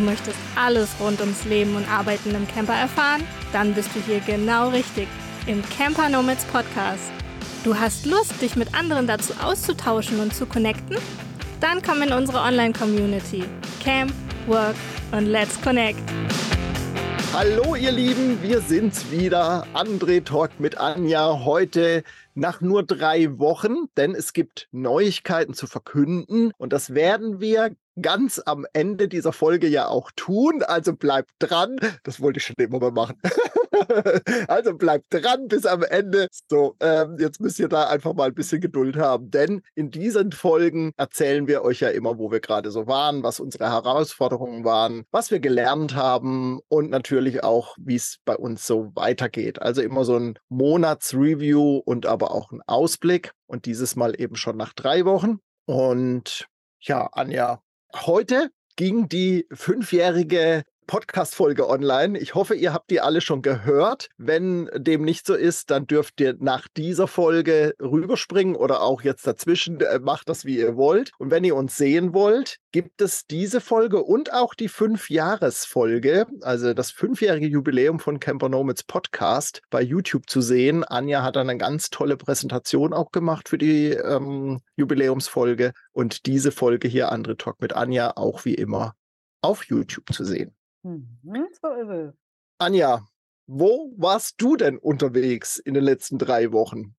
[0.00, 3.22] Du möchtest alles rund ums Leben und Arbeiten im Camper erfahren?
[3.52, 5.06] Dann bist du hier genau richtig
[5.46, 7.12] im Camper Nomads Podcast.
[7.64, 10.96] Du hast Lust, dich mit anderen dazu auszutauschen und zu connecten?
[11.60, 13.44] Dann komm in unsere Online-Community.
[13.84, 14.10] Camp,
[14.46, 14.74] Work
[15.12, 16.00] und Let's Connect.
[17.34, 19.66] Hallo ihr Lieben, wir sind's wieder.
[19.74, 21.44] André Talk mit Anja.
[21.44, 27.72] Heute nach nur drei Wochen, denn es gibt Neuigkeiten zu verkünden und das werden wir
[28.00, 30.62] ganz am Ende dieser Folge ja auch tun.
[30.62, 31.78] Also bleibt dran.
[32.04, 33.16] Das wollte ich schon immer mal machen.
[34.48, 36.28] also bleibt dran bis am Ende.
[36.48, 40.32] So, ähm, jetzt müsst ihr da einfach mal ein bisschen Geduld haben, denn in diesen
[40.32, 45.04] Folgen erzählen wir euch ja immer, wo wir gerade so waren, was unsere Herausforderungen waren,
[45.10, 49.60] was wir gelernt haben und natürlich auch, wie es bei uns so weitergeht.
[49.60, 54.56] Also immer so ein Monatsreview und aber auch ein Ausblick und dieses Mal eben schon
[54.56, 55.38] nach drei Wochen.
[55.66, 56.46] Und
[56.80, 57.62] ja, Anja,
[57.94, 62.18] Heute ging die fünfjährige Podcast-Folge online.
[62.18, 64.08] Ich hoffe, ihr habt die alle schon gehört.
[64.18, 69.24] Wenn dem nicht so ist, dann dürft ihr nach dieser Folge rüberspringen oder auch jetzt
[69.24, 69.80] dazwischen.
[69.80, 71.12] Äh, macht das, wie ihr wollt.
[71.18, 76.74] Und wenn ihr uns sehen wollt, gibt es diese Folge und auch die Fünfjahresfolge, also
[76.74, 80.82] das fünfjährige Jubiläum von Camper Nomads Podcast bei YouTube zu sehen.
[80.82, 86.50] Anja hat dann eine ganz tolle Präsentation auch gemacht für die ähm, Jubiläumsfolge und diese
[86.50, 88.96] Folge hier, Andre Talk mit Anja, auch wie immer
[89.40, 90.52] auf YouTube zu sehen.
[90.82, 92.14] Mhm, so ist es.
[92.58, 93.06] Anja,
[93.46, 96.94] wo warst du denn unterwegs in den letzten drei Wochen?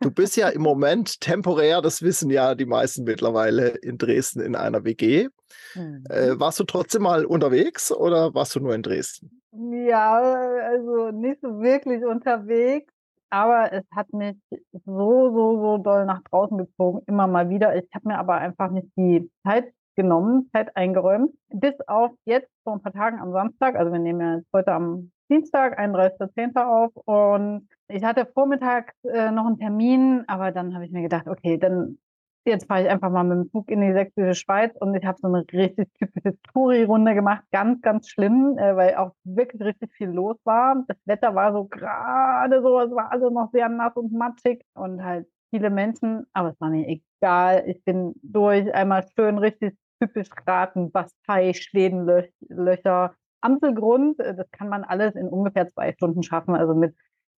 [0.00, 4.54] Du bist ja im Moment temporär, das wissen ja die meisten mittlerweile, in Dresden in
[4.54, 5.28] einer WG.
[5.74, 6.04] Mhm.
[6.08, 9.42] Äh, warst du trotzdem mal unterwegs oder warst du nur in Dresden?
[9.52, 12.92] Ja, also nicht so wirklich unterwegs,
[13.30, 14.36] aber es hat mich
[14.84, 17.74] so, so, so doll nach draußen gezogen, immer mal wieder.
[17.76, 22.74] Ich habe mir aber einfach nicht die Zeit genommen, Zeit eingeräumt, bis auf jetzt vor
[22.74, 26.56] ein paar Tagen am Samstag, also wir nehmen ja jetzt heute am Dienstag, 31.10.
[26.62, 31.26] auf und ich hatte vormittags äh, noch einen Termin, aber dann habe ich mir gedacht,
[31.28, 31.98] okay, dann
[32.44, 35.18] jetzt fahre ich einfach mal mit dem Zug in die sächsische Schweiz und ich habe
[35.20, 40.08] so eine richtig typische Touri-Runde gemacht, ganz, ganz schlimm, äh, weil auch wirklich richtig viel
[40.08, 40.84] los war.
[40.88, 45.04] Das Wetter war so gerade so, es war alles noch sehr nass und matschig und
[45.04, 47.64] halt viele Menschen, aber es war mir egal.
[47.66, 54.18] Ich bin durch, einmal schön richtig typisch raten, Bastei, Schwedenlöcher, Amselgrund.
[54.18, 56.54] Äh, das kann man alles in ungefähr zwei Stunden schaffen.
[56.54, 56.94] Also mit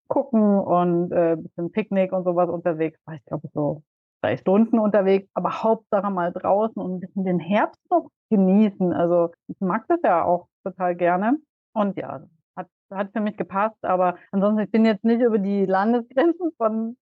[0.08, 2.98] Gucken und äh, bisschen Picknick und sowas unterwegs.
[3.12, 3.82] Ich glaube so
[4.22, 8.92] drei Stunden unterwegs, aber Hauptsache mal draußen und ein bisschen den Herbst noch genießen.
[8.92, 11.36] Also ich mag das ja auch total gerne.
[11.74, 12.22] Und ja,
[12.56, 16.96] hat, hat für mich gepasst, aber ansonsten, ich bin jetzt nicht über die Landesgrenzen von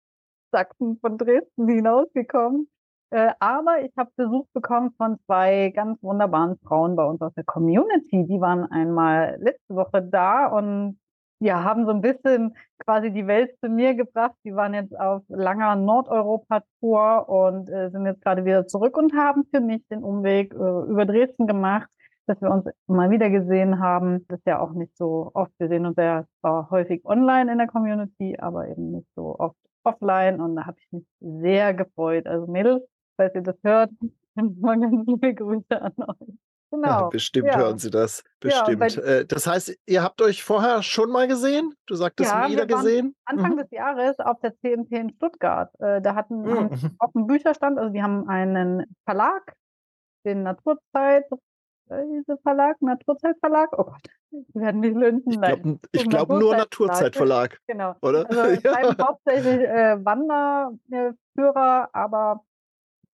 [0.50, 2.68] Sachsen, von Dresden hinausgekommen.
[3.12, 7.44] Äh, aber ich habe Besuch bekommen von zwei ganz wunderbaren Frauen bei uns aus der
[7.44, 8.26] Community.
[8.26, 10.98] Die waren einmal letzte Woche da und
[11.38, 14.34] ja, haben so ein bisschen quasi die Welt zu mir gebracht.
[14.46, 19.44] Die waren jetzt auf langer Nordeuropa-Tour und äh, sind jetzt gerade wieder zurück und haben
[19.54, 21.90] für mich den Umweg äh, über Dresden gemacht,
[22.26, 24.24] dass wir uns mal wieder gesehen haben.
[24.28, 25.52] Das ist ja auch nicht so oft.
[25.58, 29.56] Wir sehen uns ja zwar häufig online in der Community, aber eben nicht so oft
[29.84, 30.40] offline.
[30.40, 32.26] Und da habe ich mich sehr gefreut.
[32.26, 32.82] Also Mädels,
[33.22, 33.90] falls ihr das hört,
[34.34, 36.34] mal ganz liebe Grüße an euch.
[36.70, 36.88] Genau.
[36.88, 37.58] Ja, bestimmt ja.
[37.58, 38.24] hören Sie das.
[38.40, 38.94] Bestimmt.
[38.94, 41.74] Ja, äh, das heißt, ihr habt euch vorher schon mal gesehen?
[41.84, 43.14] Du sagtest ja, wieder gesehen?
[43.26, 43.58] Anfang mhm.
[43.58, 45.70] des Jahres auf der CMT in Stuttgart.
[45.80, 46.56] Äh, da hatten mhm.
[46.56, 49.54] haben auf dem Bücherstand, also wir haben einen Verlag,
[50.24, 51.26] den Naturzeit,
[51.90, 53.78] diese Verlag, Naturzeitverlag.
[53.78, 54.08] Oh Gott,
[54.54, 55.24] wir werden mich lösen.
[55.26, 57.60] Ich glaube glaub nur Naturzeitverlag.
[57.66, 57.96] Genau.
[58.00, 58.26] Oder?
[58.30, 58.96] Also ja.
[58.98, 62.42] hauptsächlich äh, Wanderführer, aber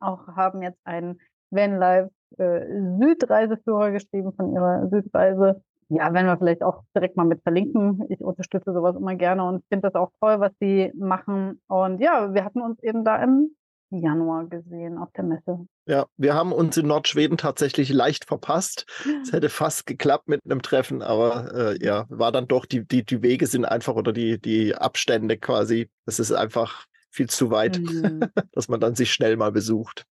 [0.01, 1.21] auch haben jetzt einen
[1.51, 2.61] Vanlife äh,
[3.01, 5.63] Südreiseführer geschrieben von ihrer Südreise.
[5.91, 8.05] Ja, werden wir vielleicht auch direkt mal mit verlinken.
[8.11, 11.63] Ich unterstütze sowas immer gerne und finde das auch toll, was sie machen.
[11.67, 13.57] Und ja, wir hatten uns eben da im
[13.91, 15.67] Januar gesehen auf der Messe.
[15.87, 18.85] Ja, wir haben uns in Nordschweden tatsächlich leicht verpasst.
[19.23, 23.05] Es hätte fast geklappt mit einem Treffen, aber äh, ja, war dann doch, die, die,
[23.05, 27.79] die Wege sind einfach oder die, die Abstände quasi, es ist einfach viel zu weit,
[27.79, 28.21] mhm.
[28.53, 30.07] dass man dann sich schnell mal besucht.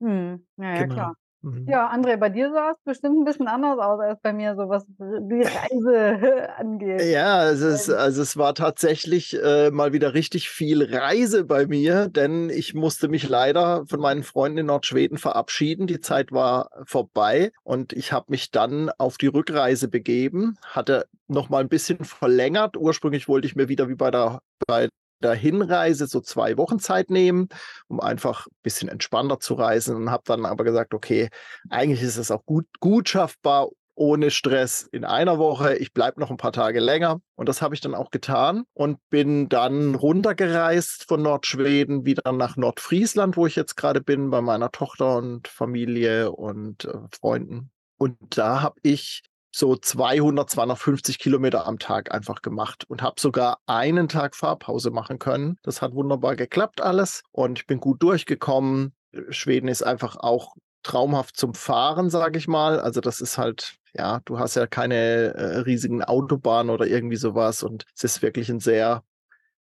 [0.00, 0.46] Mhm.
[0.56, 0.94] Ja, ja, genau.
[0.94, 1.16] klar.
[1.42, 1.66] Mhm.
[1.68, 4.68] Ja, André, bei dir sah es bestimmt ein bisschen anders aus als bei mir, so
[4.68, 7.02] was die Reise angeht.
[7.02, 12.08] Ja, es ist, also es war tatsächlich äh, mal wieder richtig viel Reise bei mir,
[12.08, 15.88] denn ich musste mich leider von meinen Freunden in Nordschweden verabschieden.
[15.88, 21.48] Die Zeit war vorbei und ich habe mich dann auf die Rückreise begeben, hatte noch
[21.48, 22.76] mal ein bisschen verlängert.
[22.76, 24.88] Ursprünglich wollte ich mir wieder wie bei der bei
[25.22, 27.48] der Hinreise so zwei Wochen Zeit nehmen,
[27.88, 31.28] um einfach ein bisschen entspannter zu reisen und habe dann aber gesagt, okay,
[31.70, 35.76] eigentlich ist es auch gut, gut schaffbar, ohne Stress in einer Woche.
[35.76, 37.20] Ich bleibe noch ein paar Tage länger.
[37.34, 42.56] Und das habe ich dann auch getan und bin dann runtergereist von Nordschweden wieder nach
[42.56, 47.70] Nordfriesland, wo ich jetzt gerade bin, bei meiner Tochter und Familie und äh, Freunden.
[47.98, 49.22] Und da habe ich
[49.54, 55.18] so 200, 250 Kilometer am Tag einfach gemacht und habe sogar einen Tag Fahrpause machen
[55.18, 55.58] können.
[55.62, 58.94] Das hat wunderbar geklappt alles und ich bin gut durchgekommen.
[59.28, 62.80] Schweden ist einfach auch traumhaft zum Fahren, sage ich mal.
[62.80, 67.62] Also das ist halt, ja, du hast ja keine äh, riesigen Autobahnen oder irgendwie sowas
[67.62, 69.04] und es ist wirklich ein sehr,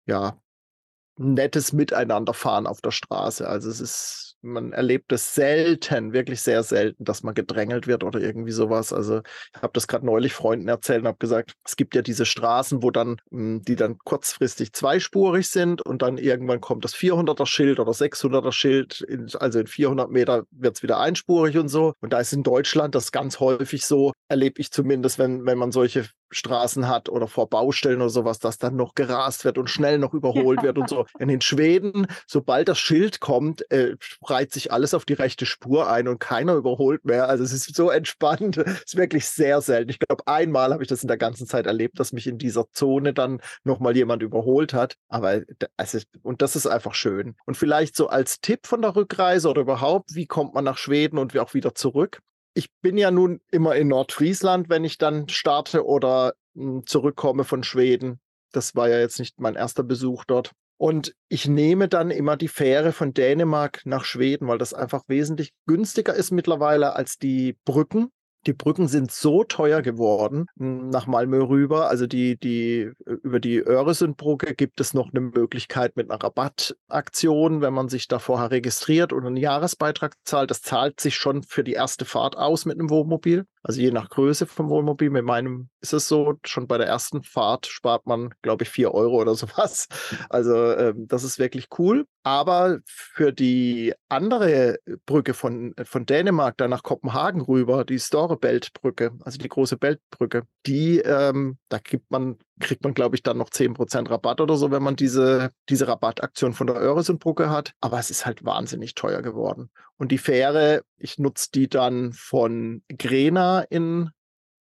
[0.06, 0.38] ja,
[1.16, 3.48] nettes Miteinanderfahren auf der Straße.
[3.48, 8.20] Also es ist man erlebt es selten, wirklich sehr selten, dass man gedrängelt wird oder
[8.20, 8.92] irgendwie sowas.
[8.92, 9.20] Also
[9.54, 12.82] ich habe das gerade neulich Freunden erzählt und habe gesagt, es gibt ja diese Straßen,
[12.82, 17.80] wo dann, hm, die dann kurzfristig zweispurig sind und dann irgendwann kommt das 400er Schild
[17.80, 21.94] oder 600er Schild, in, also in 400 Meter wird es wieder einspurig und so.
[22.00, 25.72] Und da ist in Deutschland das ganz häufig so, erlebe ich zumindest, wenn, wenn man
[25.72, 29.98] solche Straßen hat oder vor Baustellen oder sowas, dass dann noch gerast wird und schnell
[29.98, 31.06] noch überholt wird und so.
[31.18, 35.90] In den Schweden, sobald das Schild kommt, äh, reiht sich alles auf die rechte Spur
[35.90, 37.28] ein und keiner überholt mehr.
[37.28, 38.56] Also es ist so entspannt.
[38.78, 39.90] Es ist wirklich sehr selten.
[39.90, 42.70] Ich glaube, einmal habe ich das in der ganzen Zeit erlebt, dass mich in dieser
[42.72, 44.94] Zone dann nochmal jemand überholt hat.
[45.08, 45.42] Aber
[45.76, 47.34] also, und das ist einfach schön.
[47.44, 51.18] Und vielleicht so als Tipp von der Rückreise oder überhaupt, wie kommt man nach Schweden
[51.18, 52.20] und auch wieder zurück?
[52.58, 57.62] Ich bin ja nun immer in Nordfriesland, wenn ich dann starte oder hm, zurückkomme von
[57.62, 58.18] Schweden.
[58.50, 60.50] Das war ja jetzt nicht mein erster Besuch dort.
[60.76, 65.52] Und ich nehme dann immer die Fähre von Dänemark nach Schweden, weil das einfach wesentlich
[65.66, 68.10] günstiger ist mittlerweile als die Brücken.
[68.46, 71.88] Die Brücken sind so teuer geworden hm, nach Malmö rüber.
[71.88, 77.74] Also die, die, über die Öresundbrücke gibt es noch eine Möglichkeit mit einer Rabattaktion, wenn
[77.74, 80.50] man sich da vorher registriert und einen Jahresbeitrag zahlt.
[80.50, 83.44] Das zahlt sich schon für die erste Fahrt aus mit einem Wohnmobil.
[83.62, 85.10] Also je nach Größe vom Wohnmobil.
[85.10, 88.92] Mit meinem ist es so, schon bei der ersten Fahrt spart man, glaube ich, vier
[88.92, 89.88] Euro oder sowas.
[90.28, 92.06] Also ähm, das ist wirklich cool.
[92.22, 99.38] Aber für die andere Brücke von, von Dänemark da nach Kopenhagen rüber, die Storebelt-Brücke, also
[99.38, 104.10] die große Beltbrücke, die, ähm, da gibt man, kriegt man, glaube ich, dann noch 10%
[104.10, 107.72] Rabatt oder so, wenn man diese, diese Rabattaktion von der Öresundbrücke hat.
[107.80, 109.70] Aber es ist halt wahnsinnig teuer geworden.
[109.96, 114.10] Und die Fähre, ich nutze die dann von Grena in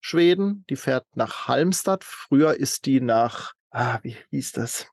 [0.01, 0.65] Schweden.
[0.69, 2.03] Die fährt nach Halmstad.
[2.03, 4.87] Früher ist die nach, ah, wie hieß das?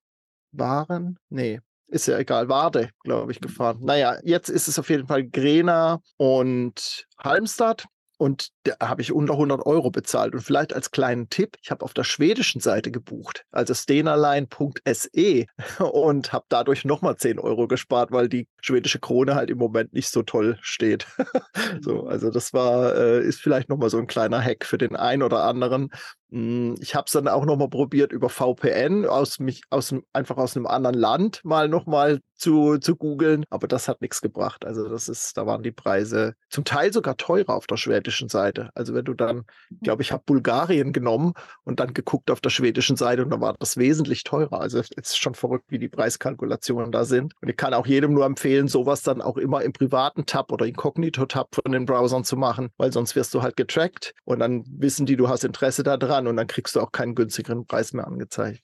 [0.53, 1.19] Waren?
[1.29, 1.61] Nee,
[1.91, 3.79] ist ja egal, Wade, glaube ich, gefahren.
[3.83, 7.87] Naja, jetzt ist es auf jeden Fall Grena und Halmstad.
[8.17, 10.35] Und da habe ich unter 100 Euro bezahlt.
[10.35, 15.47] Und vielleicht als kleinen Tipp, ich habe auf der schwedischen Seite gebucht, also stenaline.se
[15.93, 20.11] und habe dadurch nochmal 10 Euro gespart, weil die schwedische Krone halt im Moment nicht
[20.11, 21.07] so toll steht.
[21.81, 25.23] so, also das war, äh, ist vielleicht nochmal so ein kleiner Hack für den einen
[25.23, 25.91] oder anderen.
[26.31, 30.57] Hm, ich habe es dann auch nochmal probiert über VPN aus mich aus einfach aus
[30.57, 34.65] einem anderen Land mal nochmal zu, zu googeln, aber das hat nichts gebracht.
[34.65, 38.50] Also das ist, da waren die Preise zum Teil sogar teurer auf der schwedischen Seite.
[38.75, 41.33] Also wenn du dann, ich glaube, ich habe Bulgarien genommen
[41.65, 44.61] und dann geguckt auf der schwedischen Seite und da war das wesentlich teurer.
[44.61, 47.35] Also es ist schon verrückt, wie die Preiskalkulationen da sind.
[47.41, 50.67] Und ich kann auch jedem nur empfehlen, sowas dann auch immer im privaten Tab oder
[50.67, 55.07] Inkognito-Tab von den Browsern zu machen, weil sonst wirst du halt getrackt und dann wissen
[55.07, 58.63] die, du hast Interesse daran und dann kriegst du auch keinen günstigeren Preis mehr angezeigt.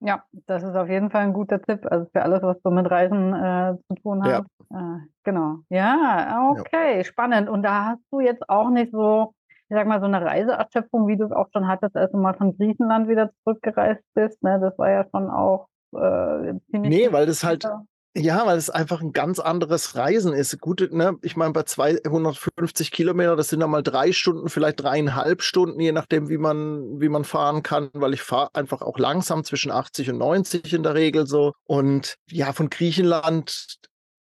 [0.00, 1.86] Ja, das ist auf jeden Fall ein guter Tipp.
[1.90, 4.46] Also für alles, was so mit Reisen äh, zu tun hat.
[4.70, 4.96] Ja.
[4.96, 5.58] Äh, genau.
[5.68, 7.04] Ja, okay, ja.
[7.04, 7.48] spannend.
[7.48, 9.34] Und da hast du jetzt auch nicht so,
[9.68, 12.34] ich sag mal, so eine Reiseerschöpfung, wie du es auch schon hattest, als du mal
[12.34, 14.42] von Griechenland wieder zurückgereist bist.
[14.42, 14.58] Ne?
[14.58, 16.90] Das war ja schon auch äh, ziemlich.
[16.90, 17.68] Nee, weil das halt,
[18.16, 20.60] ja, weil es einfach ein ganz anderes Reisen ist.
[20.60, 25.42] Gut, ne, ich meine, bei 250 Kilometer, das sind dann mal drei Stunden, vielleicht dreieinhalb
[25.42, 29.44] Stunden, je nachdem, wie man, wie man fahren kann, weil ich fahre einfach auch langsam
[29.44, 31.52] zwischen 80 und 90 in der Regel so.
[31.64, 33.76] Und ja, von Griechenland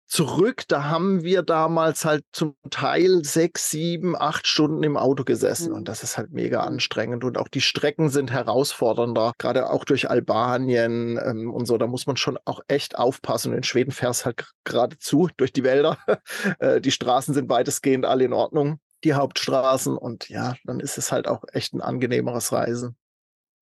[0.07, 5.73] zurück, da haben wir damals halt zum Teil sechs, sieben, acht Stunden im Auto gesessen
[5.73, 5.85] und mhm.
[5.85, 11.19] das ist halt mega anstrengend und auch die Strecken sind herausfordernder, gerade auch durch Albanien
[11.23, 13.53] ähm, und so, da muss man schon auch echt aufpassen.
[13.53, 15.99] Und in Schweden fährst halt geradezu durch die Wälder,
[16.59, 19.97] äh, die Straßen sind weitestgehend alle in Ordnung, die Hauptstraßen.
[19.97, 22.97] Und ja, dann ist es halt auch echt ein angenehmeres Reisen.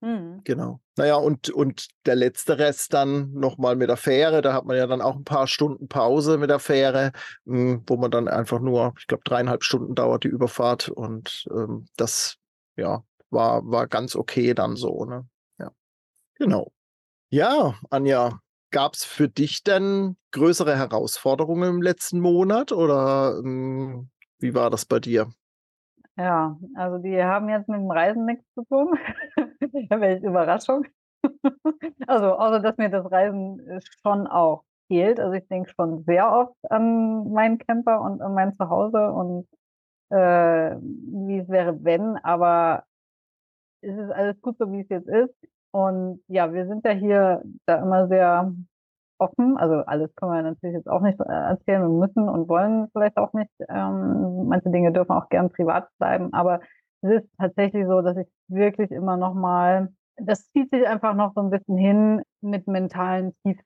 [0.05, 0.43] Mhm.
[0.45, 0.81] Genau.
[0.97, 4.43] Naja, und, und der letzte Rest dann nochmal mit der Fähre.
[4.43, 7.13] Da hat man ja dann auch ein paar Stunden Pause mit der Fähre,
[7.47, 10.91] hm, wo man dann einfach nur, ich glaube, dreieinhalb Stunden dauert die Überfahrt.
[10.91, 12.37] Und ähm, das,
[12.77, 15.07] ja, war, war ganz okay dann so.
[15.07, 15.27] Ne?
[15.59, 15.73] Ja.
[16.35, 16.71] Genau.
[17.31, 24.55] Ja, Anja, gab es für dich denn größere Herausforderungen im letzten Monat oder ähm, wie
[24.55, 25.33] war das bei dir?
[26.17, 28.99] Ja, also die haben jetzt mit dem Reisen nichts zu tun.
[29.91, 30.87] Welche Überraschung.
[32.07, 35.21] Also, außer dass mir das Reisen äh, schon auch fehlt.
[35.21, 39.47] Also ich denke schon sehr oft an meinen Camper und an mein Zuhause und
[40.11, 42.85] äh, wie es wäre, wenn, aber
[43.81, 45.35] es ist alles gut so, wie es jetzt ist.
[45.73, 48.55] Und ja, wir sind ja hier da immer sehr
[49.19, 49.57] offen.
[49.57, 51.83] Also alles können wir natürlich jetzt auch nicht äh, erzählen.
[51.83, 53.51] Wir müssen und wollen vielleicht auch nicht.
[53.69, 56.33] Ähm, manche Dinge dürfen auch gern privat bleiben.
[56.33, 56.61] Aber
[57.05, 61.35] es ist tatsächlich so, dass ich wirklich immer noch mal, das zieht sich einfach noch
[61.35, 63.59] so ein bisschen hin, mit mentalen Tief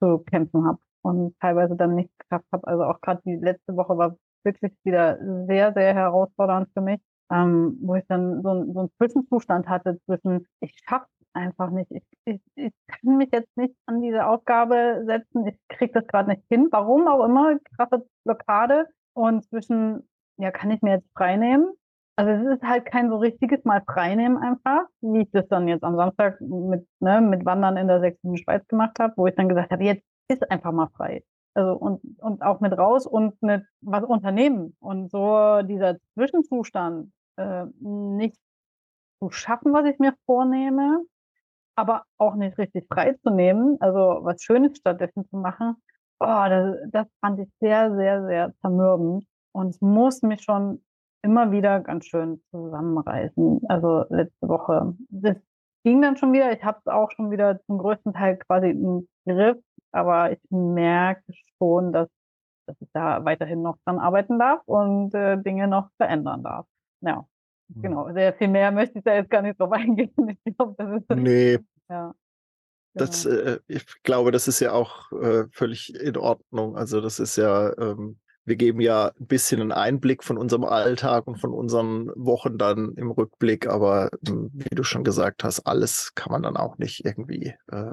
[0.00, 2.66] zu kämpfen habe und teilweise dann nicht geschafft habe.
[2.66, 7.00] Also auch gerade die letzte Woche war wirklich wieder sehr, sehr herausfordernd für mich,
[7.30, 11.90] ähm, wo ich dann so, so einen Zwischenzustand hatte zwischen, ich schaffe einfach nicht.
[11.90, 15.46] Ich, ich, ich kann mich jetzt nicht an diese Aufgabe setzen.
[15.46, 16.68] Ich kriege das gerade nicht hin.
[16.70, 18.86] Warum auch immer, krasse Blockade.
[19.12, 21.74] Und zwischen, ja, kann ich mir jetzt frei nehmen?
[22.16, 25.84] Also es ist halt kein so richtiges Mal freinehmen einfach, wie ich das dann jetzt
[25.84, 29.50] am Samstag mit, ne, mit Wandern in der sächsischen Schweiz gemacht habe, wo ich dann
[29.50, 31.22] gesagt habe, jetzt ist einfach mal frei.
[31.52, 34.76] Also und, und auch mit raus und mit was unternehmen.
[34.80, 38.36] Und so dieser Zwischenzustand, äh, nicht
[39.18, 41.02] zu schaffen, was ich mir vornehme,
[41.76, 45.76] aber auch nicht richtig freizunehmen, also was Schönes stattdessen zu machen,
[46.20, 49.26] oh, das, das fand ich sehr, sehr, sehr zermürbend.
[49.52, 50.82] Und es muss mich schon
[51.26, 53.60] immer wieder ganz schön zusammenreißen.
[53.68, 54.94] Also letzte Woche.
[55.10, 55.36] Das
[55.84, 56.52] ging dann schon wieder.
[56.52, 59.58] Ich habe es auch schon wieder zum größten Teil quasi im Griff,
[59.92, 61.22] aber ich merke
[61.58, 62.08] schon, dass,
[62.66, 66.66] dass ich da weiterhin noch dran arbeiten darf und äh, Dinge noch verändern darf.
[67.00, 67.26] Ja.
[67.68, 67.82] Mhm.
[67.82, 70.12] Genau, sehr viel mehr möchte ich da jetzt gar nicht drauf eingehen.
[70.44, 71.10] Ich glaube, das ist.
[71.10, 71.58] Nee.
[71.88, 72.12] Ja.
[72.94, 73.36] Das, genau.
[73.36, 76.76] äh, ich glaube, das ist ja auch äh, völlig in Ordnung.
[76.76, 81.26] Also, das ist ja, ähm, wir geben ja ein bisschen einen Einblick von unserem Alltag
[81.26, 86.14] und von unseren Wochen dann im Rückblick, aber ähm, wie du schon gesagt hast, alles
[86.14, 87.92] kann man dann auch nicht irgendwie äh,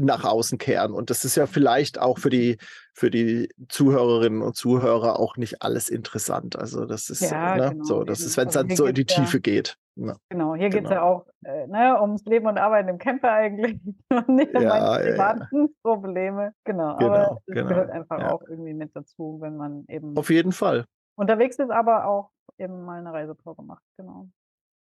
[0.00, 0.92] nach außen kehren.
[0.92, 2.58] Und das ist ja vielleicht auch für die,
[2.92, 6.58] für die Zuhörerinnen und Zuhörer auch nicht alles interessant.
[6.58, 9.06] Also das ist ja, ne, genau, so, das ist, wenn es dann so in die
[9.06, 9.76] Tiefe ja, geht.
[9.96, 10.80] Ja, genau, hier genau.
[10.80, 14.54] geht es ja auch äh, ne, ums Leben und Arbeiten im Camper eigentlich und nicht
[14.54, 16.52] um ja, meine privaten Probleme.
[16.64, 20.30] Genau, genau aber es genau, gehört einfach auch irgendwie mit dazu, wenn man eben auf
[20.30, 20.86] jeden Fall
[21.16, 23.82] unterwegs ist, aber auch eben mal eine Reisepause macht.
[23.96, 24.28] Genau.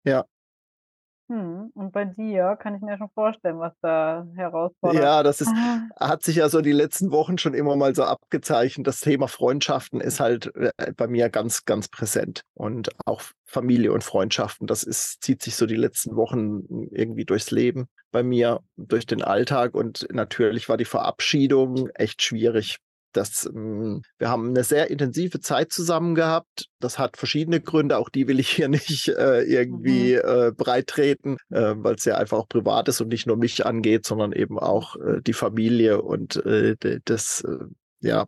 [0.05, 0.25] Ja,
[1.31, 5.01] hm, und bei dir kann ich mir schon vorstellen, was da herausfordert.
[5.01, 5.79] Ja, das ist, ah.
[5.97, 8.85] hat sich ja so die letzten Wochen schon immer mal so abgezeichnet.
[8.85, 12.41] Das Thema Freundschaften ist halt äh, bei mir ganz, ganz präsent.
[12.53, 17.49] Und auch Familie und Freundschaften, das ist, zieht sich so die letzten Wochen irgendwie durchs
[17.49, 19.73] Leben bei mir, durch den Alltag.
[19.73, 22.79] Und natürlich war die Verabschiedung echt schwierig
[23.13, 26.67] das, ähm, wir haben eine sehr intensive Zeit zusammen gehabt.
[26.79, 30.29] Das hat verschiedene Gründe, auch die will ich hier nicht äh, irgendwie mhm.
[30.29, 33.65] äh, breit treten, äh, weil es ja einfach auch privat ist und nicht nur mich
[33.65, 36.75] angeht, sondern eben auch äh, die Familie und äh,
[37.05, 37.65] das, äh,
[37.99, 38.25] ja,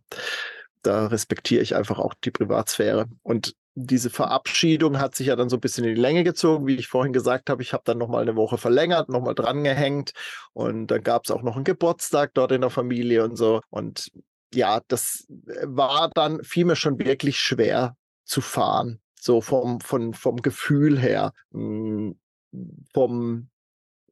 [0.82, 3.08] da respektiere ich einfach auch die Privatsphäre.
[3.24, 6.76] Und diese Verabschiedung hat sich ja dann so ein bisschen in die Länge gezogen, wie
[6.76, 7.64] ich vorhin gesagt habe.
[7.64, 10.12] Ich habe dann nochmal eine Woche verlängert, nochmal drangehängt
[10.54, 13.62] und dann gab es auch noch einen Geburtstag dort in der Familie und so.
[13.70, 14.12] Und
[14.54, 17.96] ja, das äh, war dann, fiel mir schon wirklich schwer
[18.26, 19.00] zu fahren.
[19.20, 22.20] So vom, vom, vom Gefühl her, hm,
[22.94, 23.50] vom,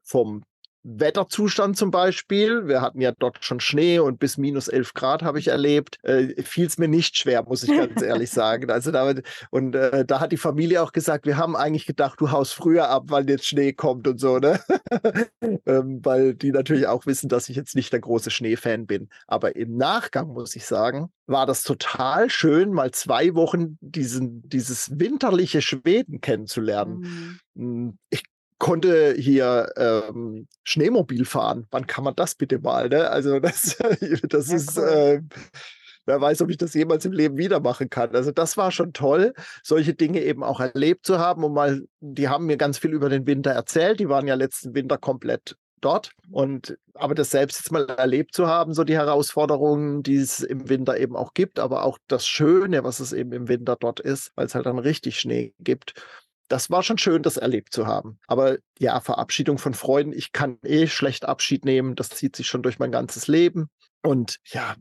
[0.04, 0.44] vom
[0.84, 5.38] Wetterzustand zum Beispiel, wir hatten ja dort schon Schnee und bis minus 11 Grad habe
[5.38, 8.72] ich erlebt, äh, fiel es mir nicht schwer, muss ich ganz ehrlich sagen.
[8.72, 12.32] Also damit, und äh, da hat die Familie auch gesagt, wir haben eigentlich gedacht, du
[12.32, 14.60] haust früher ab, weil jetzt Schnee kommt und so, ne?
[15.66, 19.10] ähm, weil die natürlich auch wissen, dass ich jetzt nicht der große Schneefan bin.
[19.28, 25.00] Aber im Nachgang muss ich sagen, war das total schön, mal zwei Wochen diesen, dieses
[25.00, 27.00] winterliche Schweden kennenzulernen.
[27.00, 27.40] Mhm.
[27.56, 28.24] Hm, ich
[28.62, 31.66] konnte hier ähm, Schneemobil fahren.
[31.72, 32.90] Wann kann man das bitte mal?
[32.90, 33.10] Ne?
[33.10, 33.76] Also das,
[34.30, 35.22] das ja, ist, äh,
[36.06, 38.16] wer weiß, ob ich das jemals im Leben wieder machen kann.
[38.16, 41.44] Also das war schon toll, solche Dinge eben auch erlebt zu haben.
[41.44, 44.00] Und mal, die haben mir ganz viel über den Winter erzählt.
[44.00, 46.12] Die waren ja letzten Winter komplett dort.
[46.30, 50.70] Und aber das selbst jetzt mal erlebt zu haben, so die Herausforderungen, die es im
[50.70, 54.32] Winter eben auch gibt, aber auch das Schöne, was es eben im Winter dort ist,
[54.36, 55.96] weil es halt dann richtig Schnee gibt
[56.52, 58.20] das war schon schön, das erlebt zu haben.
[58.28, 61.96] Aber ja, Verabschiedung von Freunden, ich kann eh schlecht Abschied nehmen.
[61.96, 63.70] Das zieht sich schon durch mein ganzes Leben.
[64.02, 64.76] Und ja,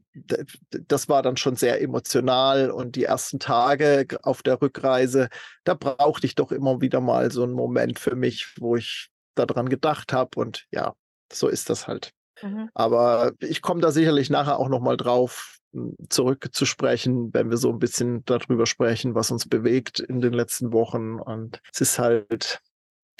[0.70, 2.72] das war dann schon sehr emotional.
[2.72, 5.28] Und die ersten Tage auf der Rückreise,
[5.62, 9.68] da brauchte ich doch immer wieder mal so einen Moment für mich, wo ich daran
[9.68, 10.40] gedacht habe.
[10.40, 10.94] Und ja,
[11.32, 12.10] so ist das halt.
[12.42, 12.70] Mhm.
[12.75, 17.78] Aber ich komme da sicherlich nachher auch nochmal drauf hm, zurückzusprechen, wenn wir so ein
[17.78, 21.20] bisschen darüber sprechen, was uns bewegt in den letzten Wochen.
[21.20, 22.61] Und es ist halt,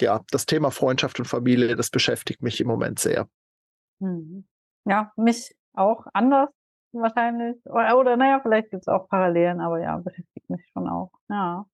[0.01, 3.27] ja, das Thema Freundschaft und Familie, das beschäftigt mich im Moment sehr.
[3.99, 4.45] Mhm.
[4.85, 6.49] Ja, mich auch anders
[6.91, 7.57] wahrscheinlich.
[7.65, 11.11] Oder, oder naja, vielleicht gibt es auch Parallelen, aber ja, beschäftigt mich schon auch.
[11.29, 11.65] Ja.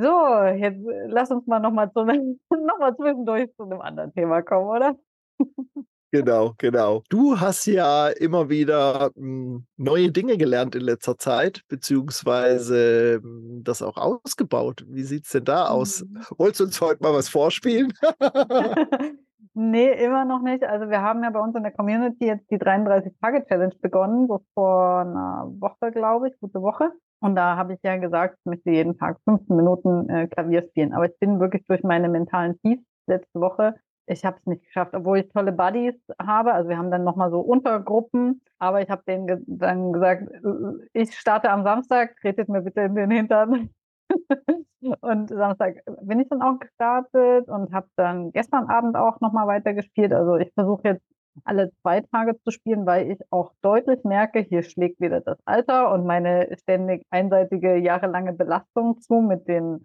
[0.00, 4.96] So, jetzt lass uns mal nochmal noch mal zwischendurch zu einem anderen Thema kommen, oder?
[6.14, 7.02] Genau, genau.
[7.08, 13.80] Du hast ja immer wieder hm, neue Dinge gelernt in letzter Zeit, beziehungsweise hm, das
[13.80, 14.84] auch ausgebaut.
[14.88, 16.04] Wie sieht es denn da aus?
[16.04, 16.20] Mhm.
[16.36, 17.94] Wolltest du uns heute mal was vorspielen?
[19.54, 20.64] nee, immer noch nicht.
[20.64, 25.00] Also wir haben ja bei uns in der Community jetzt die 33-Tage-Challenge begonnen, so vor
[25.00, 26.90] einer Woche, glaube ich, gute Woche.
[27.20, 30.92] Und da habe ich ja gesagt, ich möchte jeden Tag 15 Minuten äh, Klavier spielen.
[30.92, 33.76] Aber ich bin wirklich durch meine mentalen Tiefs letzte Woche
[34.06, 36.52] ich habe es nicht geschafft, obwohl ich tolle Buddies habe.
[36.52, 40.88] Also wir haben dann nochmal so Untergruppen, aber ich habe denen ge dann gesagt, äh,
[40.92, 43.70] ich starte am Samstag, tretet mir bitte in den Hintern.
[45.00, 50.12] und Samstag bin ich dann auch gestartet und habe dann gestern Abend auch nochmal weitergespielt.
[50.12, 51.02] Also ich versuche jetzt
[51.44, 55.90] alle zwei Tage zu spielen, weil ich auch deutlich merke, hier schlägt wieder das Alter
[55.92, 59.82] und meine ständig einseitige jahrelange Belastung zu mit den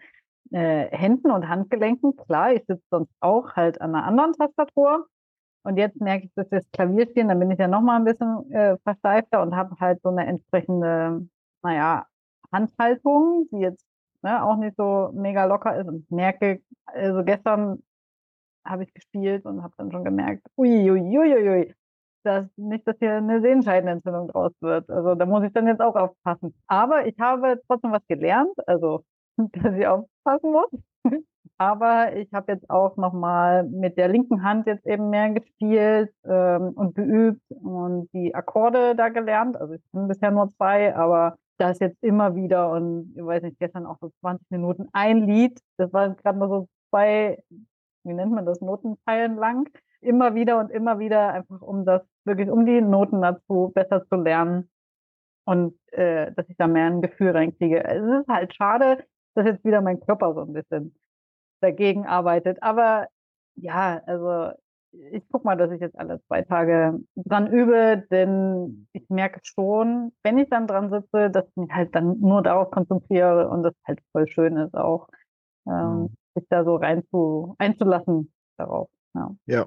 [0.51, 2.15] äh, Händen und Handgelenken.
[2.15, 5.07] Klar, ich sitze sonst auch halt an einer anderen Tastatur.
[5.63, 8.49] Und jetzt merke ich, dass das Klavierspielen, dann bin ich ja noch mal ein bisschen
[8.51, 11.27] äh, versteifter und habe halt so eine entsprechende,
[11.61, 12.05] naja,
[12.51, 13.85] Handhaltung, die jetzt
[14.21, 15.87] ne, auch nicht so mega locker ist.
[15.87, 17.83] Und merke, also gestern
[18.65, 21.75] habe ich gespielt und habe dann schon gemerkt, uiuiuiui, ui, ui, ui,
[22.23, 24.89] dass nicht, dass hier eine Sehenscheidenentzündung draus wird.
[24.89, 26.53] Also da muss ich dann jetzt auch aufpassen.
[26.67, 28.55] Aber ich habe trotzdem was gelernt.
[28.67, 29.03] Also
[29.53, 30.71] dass ich aufpassen muss.
[31.59, 36.73] Aber ich habe jetzt auch nochmal mit der linken Hand jetzt eben mehr gespielt ähm,
[36.75, 39.57] und geübt und die Akkorde da gelernt.
[39.57, 43.57] Also ich bin bisher nur zwei, aber das jetzt immer wieder und ich weiß nicht,
[43.57, 45.59] gestern auch so 20 Minuten ein Lied.
[45.77, 47.41] Das war gerade mal so zwei,
[48.03, 49.67] wie nennt man das, Notenzeilen lang.
[50.01, 54.15] Immer wieder und immer wieder, einfach um das wirklich, um die Noten dazu besser zu
[54.15, 54.69] lernen
[55.45, 57.83] und äh, dass ich da mehr ein Gefühl reinkriege.
[57.83, 59.03] Es ist halt schade,
[59.37, 60.95] dass jetzt wieder mein Körper so ein bisschen
[61.61, 62.61] dagegen arbeitet.
[62.61, 63.07] Aber
[63.55, 64.51] ja, also
[65.11, 70.11] ich guck mal, dass ich jetzt alle zwei Tage dran übe, denn ich merke schon,
[70.23, 73.73] wenn ich dann dran sitze, dass ich mich halt dann nur darauf konzentriere und das
[73.85, 75.07] halt voll schön ist auch,
[75.67, 76.09] ähm, mhm.
[76.35, 78.89] sich da so rein zu, einzulassen darauf.
[79.13, 79.35] Ja.
[79.45, 79.65] ja.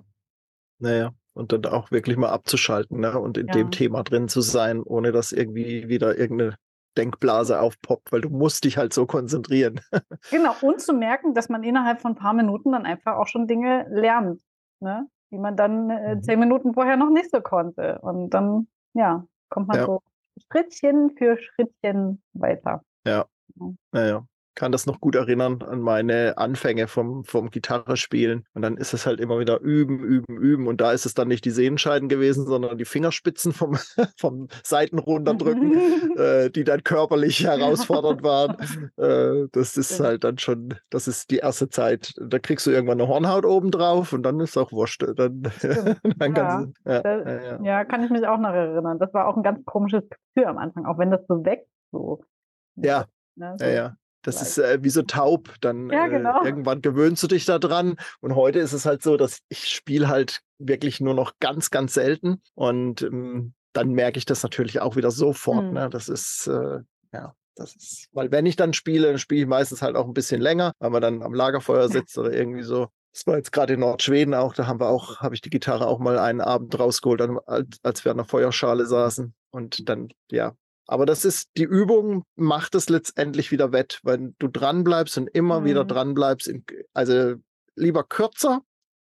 [0.78, 3.18] Naja, und dann auch wirklich mal abzuschalten ne?
[3.18, 3.52] und in ja.
[3.52, 6.56] dem Thema drin zu sein, ohne dass irgendwie wieder irgendeine
[6.96, 9.80] Denkblase aufpoppt, weil du musst dich halt so konzentrieren.
[10.30, 13.46] genau, und zu merken, dass man innerhalb von ein paar Minuten dann einfach auch schon
[13.46, 14.42] Dinge lernt,
[14.80, 15.08] ne?
[15.30, 16.22] die man dann äh, mhm.
[16.22, 17.98] zehn Minuten vorher noch nicht so konnte.
[18.00, 19.86] Und dann, ja, kommt man ja.
[19.86, 20.02] so
[20.50, 22.82] Schrittchen für Schrittchen weiter.
[23.06, 23.26] Ja,
[23.92, 28.44] naja kann das noch gut erinnern an meine Anfänge vom, vom Gitarrespielen.
[28.54, 30.66] Und dann ist es halt immer wieder üben, üben, üben.
[30.66, 33.76] Und da ist es dann nicht die Sehenscheiden gewesen, sondern die Fingerspitzen vom,
[34.18, 38.56] vom Seiten runterdrücken, äh, die dann körperlich herausfordernd waren.
[38.96, 42.12] Äh, das ist halt dann schon, das ist die erste Zeit.
[42.20, 45.02] Da kriegst du irgendwann eine Hornhaut oben drauf und dann ist auch wurscht.
[45.02, 45.42] Dann,
[46.18, 48.98] dann ja, ja, das, ja, ja, kann ich mich auch noch erinnern.
[48.98, 51.68] Das war auch ein ganz komisches Gefühl am Anfang, auch wenn das so wächst.
[51.92, 52.22] So.
[52.76, 53.04] Ja,
[53.36, 53.64] ne, so.
[53.64, 53.96] ja, ja.
[54.22, 55.54] Das ist äh, wie so taub.
[55.60, 56.42] Dann ja, äh, genau.
[56.42, 57.96] äh, irgendwann gewöhnst du dich da dran.
[58.20, 61.94] Und heute ist es halt so, dass ich spiele halt wirklich nur noch ganz, ganz
[61.94, 62.42] selten.
[62.54, 65.66] Und ähm, dann merke ich das natürlich auch wieder sofort.
[65.66, 65.72] Mhm.
[65.72, 65.90] Ne?
[65.90, 66.80] Das ist, äh,
[67.12, 70.14] ja, das ist, weil wenn ich dann spiele, dann spiele ich meistens halt auch ein
[70.14, 72.88] bisschen länger, weil man dann am Lagerfeuer sitzt oder irgendwie so.
[73.12, 75.88] Das war jetzt gerade in Nordschweden auch, da haben wir auch, habe ich die Gitarre
[75.88, 79.34] auch mal einen Abend rausgeholt, als, als wir an der Feuerschale saßen.
[79.50, 80.54] Und dann, ja,
[80.90, 85.60] aber das ist, die Übung macht es letztendlich wieder wett, wenn du dranbleibst und immer
[85.60, 85.64] mhm.
[85.66, 86.52] wieder dranbleibst.
[86.92, 87.36] Also
[87.76, 88.62] lieber kürzer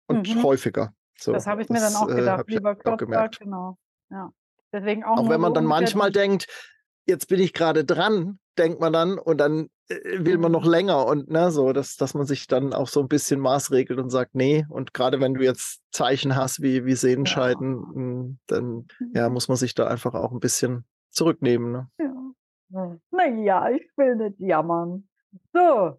[0.06, 0.42] und mhm.
[0.42, 0.92] häufiger.
[1.18, 3.40] So, das habe ich mir dann auch gedacht, äh, lieber kürzer, gemerkt.
[3.40, 3.78] genau.
[4.10, 4.30] Ja.
[4.70, 6.48] Deswegen auch, auch wenn man dann manchmal denkt,
[7.06, 10.70] jetzt bin ich gerade dran, denkt man dann und dann äh, will man noch mhm.
[10.70, 14.10] länger und ne, so, dass, dass man sich dann auch so ein bisschen maßregelt und
[14.10, 17.94] sagt, nee, und gerade wenn du jetzt Zeichen hast wie, wie Sehenscheiden, ja.
[17.94, 19.32] Hm, dann ja, mhm.
[19.32, 21.72] muss man sich da einfach auch ein bisschen zurücknehmen.
[21.72, 21.90] Ne?
[21.98, 22.96] Ja.
[23.10, 25.08] Naja, ich will nicht jammern.
[25.52, 25.98] So,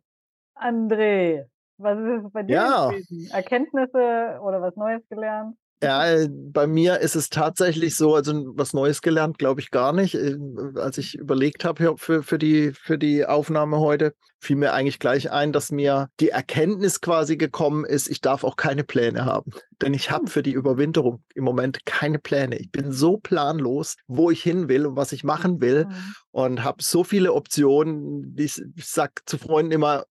[0.55, 1.45] André,
[1.77, 2.91] was ist bei dir ja.
[3.31, 5.57] Erkenntnisse oder was Neues gelernt?
[5.83, 10.13] Ja, bei mir ist es tatsächlich so, also was Neues gelernt, glaube ich gar nicht.
[10.13, 10.37] Äh,
[10.75, 15.31] als ich überlegt habe für, für, die, für die Aufnahme heute, fiel mir eigentlich gleich
[15.31, 19.51] ein, dass mir die Erkenntnis quasi gekommen ist, ich darf auch keine Pläne haben.
[19.81, 20.27] Denn ich habe hm.
[20.27, 22.59] für die Überwinterung im Moment keine Pläne.
[22.59, 26.13] Ich bin so planlos, wo ich hin will und was ich machen will mhm.
[26.29, 28.35] und habe so viele Optionen.
[28.37, 30.05] Ich, ich sage zu Freunden immer,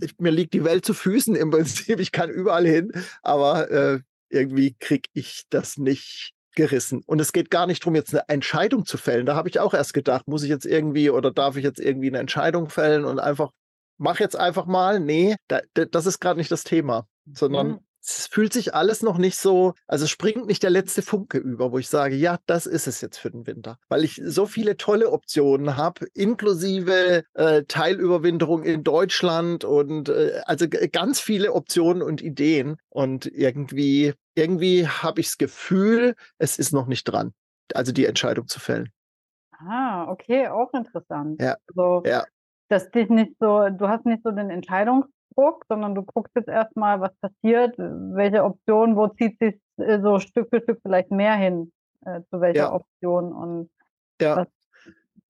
[0.00, 2.00] ich, mir liegt die Welt zu Füßen im Prinzip.
[2.00, 4.00] Ich kann überall hin, aber äh,
[4.32, 7.02] irgendwie kriege ich das nicht gerissen.
[7.06, 9.26] Und es geht gar nicht darum, jetzt eine Entscheidung zu fällen.
[9.26, 12.08] Da habe ich auch erst gedacht, muss ich jetzt irgendwie oder darf ich jetzt irgendwie
[12.08, 13.50] eine Entscheidung fällen und einfach,
[13.98, 15.00] mach jetzt einfach mal.
[15.00, 19.16] Nee, da, das ist gerade nicht das Thema, sondern mhm es fühlt sich alles noch
[19.16, 22.86] nicht so, also springt nicht der letzte Funke über, wo ich sage, ja, das ist
[22.86, 28.64] es jetzt für den Winter, weil ich so viele tolle Optionen habe, inklusive äh, Teilüberwinterung
[28.64, 35.28] in Deutschland und äh, also ganz viele Optionen und Ideen und irgendwie, irgendwie habe ich
[35.28, 37.32] das Gefühl, es ist noch nicht dran,
[37.74, 38.90] also die Entscheidung zu fällen.
[39.52, 41.40] Ah, okay, auch interessant.
[41.40, 41.56] Ja.
[41.68, 42.24] Also, ja.
[42.68, 46.48] Dass dich nicht so, du hast nicht so den Entscheidungs Druck, sondern du guckst jetzt
[46.48, 51.34] erstmal, was passiert, welche Option, wo zieht sich äh, so Stück für Stück vielleicht mehr
[51.34, 51.72] hin,
[52.04, 52.72] äh, zu welcher ja.
[52.72, 53.70] Option und
[54.20, 54.36] ja.
[54.36, 54.48] Was,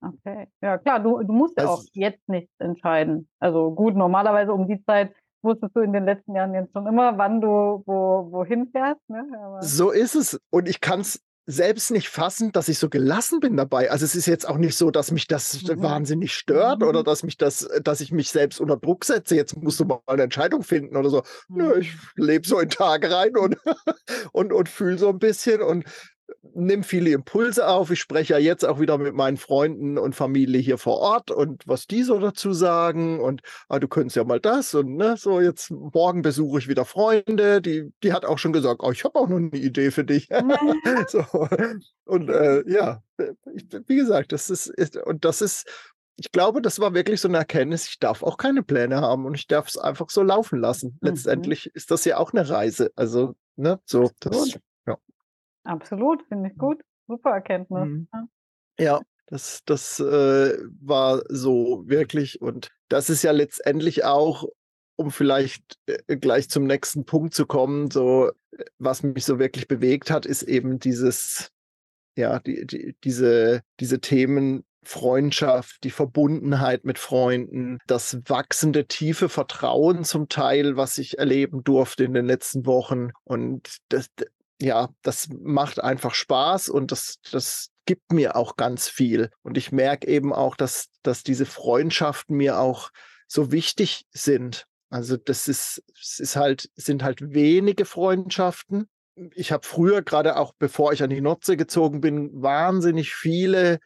[0.01, 0.49] okay.
[0.61, 3.29] Ja, klar, du, du musst ja auch jetzt nichts entscheiden.
[3.39, 7.19] Also gut, normalerweise um die Zeit wusstest du in den letzten Jahren jetzt schon immer,
[7.19, 9.01] wann du wo, wohin fährst.
[9.09, 9.27] Ne?
[9.61, 10.41] so ist es.
[10.51, 13.91] Und ich kann es selbst nicht fassen, dass ich so gelassen bin dabei.
[13.91, 15.83] Also es ist jetzt auch nicht so, dass mich das mhm.
[15.83, 16.89] wahnsinnig stört mhm.
[16.89, 19.35] oder dass mich das, dass ich mich selbst unter Druck setze.
[19.35, 21.23] Jetzt musst du mal eine Entscheidung finden oder so.
[21.49, 21.57] Mhm.
[21.57, 23.57] Nö, ich lebe so in Tag rein und,
[24.33, 25.85] und, und fühle so ein bisschen und
[26.55, 27.91] nimm viele Impulse auf.
[27.91, 31.67] Ich spreche ja jetzt auch wieder mit meinen Freunden und Familie hier vor Ort und
[31.67, 33.21] was die so dazu sagen.
[33.21, 36.85] Und ah, du könntest ja mal das und ne, so jetzt morgen besuche ich wieder
[36.85, 37.61] Freunde.
[37.63, 40.29] Die, die hat auch schon gesagt, oh, ich habe auch noch eine Idee für dich.
[41.09, 41.25] so.
[42.05, 43.03] Und äh, ja,
[43.55, 45.67] ich, wie gesagt, das ist, ist, und das ist,
[46.17, 49.35] ich glaube, das war wirklich so eine Erkenntnis, ich darf auch keine Pläne haben und
[49.35, 50.99] ich darf es einfach so laufen lassen.
[51.01, 51.09] Mhm.
[51.09, 52.91] Letztendlich ist das ja auch eine Reise.
[52.97, 54.59] Also, ne, so, das,
[55.65, 56.83] Absolut, finde ich gut.
[57.07, 57.89] Super Erkenntnis.
[57.89, 58.09] Mhm.
[58.79, 62.41] Ja, das, das äh, war so wirklich.
[62.41, 64.49] Und das ist ja letztendlich auch,
[64.97, 69.69] um vielleicht äh, gleich zum nächsten Punkt zu kommen, so äh, was mich so wirklich
[69.69, 71.51] bewegt hat, ist eben dieses,
[72.17, 80.05] ja, die, die, diese, diese Themen Freundschaft, die Verbundenheit mit Freunden, das wachsende tiefe Vertrauen
[80.05, 83.11] zum Teil, was ich erleben durfte in den letzten Wochen.
[83.25, 84.09] Und das,
[84.63, 89.31] ja, das macht einfach Spaß und das, das gibt mir auch ganz viel.
[89.43, 92.91] Und ich merke eben auch, dass, dass diese Freundschaften mir auch
[93.27, 94.67] so wichtig sind.
[94.89, 98.89] Also das ist, es ist halt, sind halt wenige Freundschaften.
[99.35, 103.79] Ich habe früher, gerade auch bevor ich an die Nordsee gezogen bin, wahnsinnig viele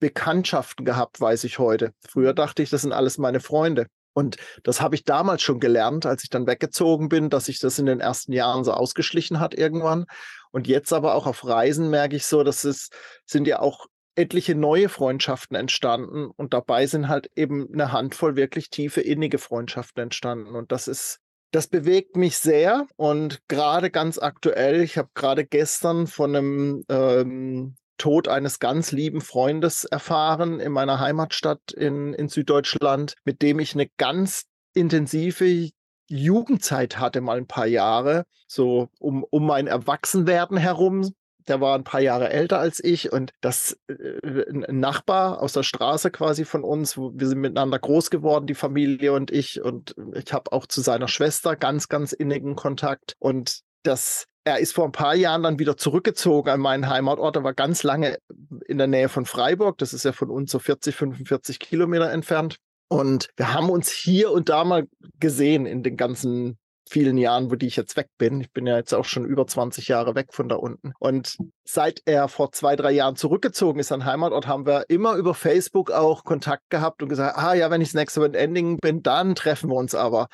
[0.00, 1.92] Bekanntschaften gehabt, weiß ich heute.
[2.08, 3.86] Früher dachte ich, das sind alles meine Freunde.
[4.12, 7.78] Und das habe ich damals schon gelernt, als ich dann weggezogen bin, dass sich das
[7.78, 10.06] in den ersten Jahren so ausgeschlichen hat irgendwann.
[10.50, 12.90] Und jetzt aber auch auf Reisen merke ich so, dass es
[13.24, 18.68] sind ja auch etliche neue Freundschaften entstanden und dabei sind halt eben eine Handvoll wirklich
[18.68, 20.54] tiefe, innige Freundschaften entstanden.
[20.56, 21.20] Und das ist,
[21.52, 27.76] das bewegt mich sehr und gerade ganz aktuell, ich habe gerade gestern von einem ähm,
[28.00, 33.74] Tod eines ganz lieben Freundes erfahren in meiner Heimatstadt in, in Süddeutschland, mit dem ich
[33.74, 35.70] eine ganz intensive
[36.08, 41.12] Jugendzeit hatte, mal ein paar Jahre, so um, um mein Erwachsenwerden herum.
[41.46, 45.62] Der war ein paar Jahre älter als ich und das äh, ein Nachbar aus der
[45.62, 46.96] Straße quasi von uns.
[46.96, 49.62] Wir sind miteinander groß geworden, die Familie und ich.
[49.62, 53.16] Und ich habe auch zu seiner Schwester ganz, ganz innigen Kontakt.
[53.18, 57.36] Und das er ist vor ein paar Jahren dann wieder zurückgezogen an meinen Heimatort.
[57.36, 58.18] Er war ganz lange
[58.66, 59.78] in der Nähe von Freiburg.
[59.78, 62.56] Das ist ja von uns so 40, 45 Kilometer entfernt.
[62.88, 64.88] Und wir haben uns hier und da mal
[65.20, 68.40] gesehen in den ganzen vielen Jahren, wo die ich jetzt weg bin.
[68.40, 70.92] Ich bin ja jetzt auch schon über 20 Jahre weg von da unten.
[70.98, 75.34] Und seit er vor zwei, drei Jahren zurückgezogen ist an Heimatort, haben wir immer über
[75.34, 78.78] Facebook auch Kontakt gehabt und gesagt, ah ja, wenn ich das nächste Mal in Ending
[78.78, 80.26] bin, dann treffen wir uns aber.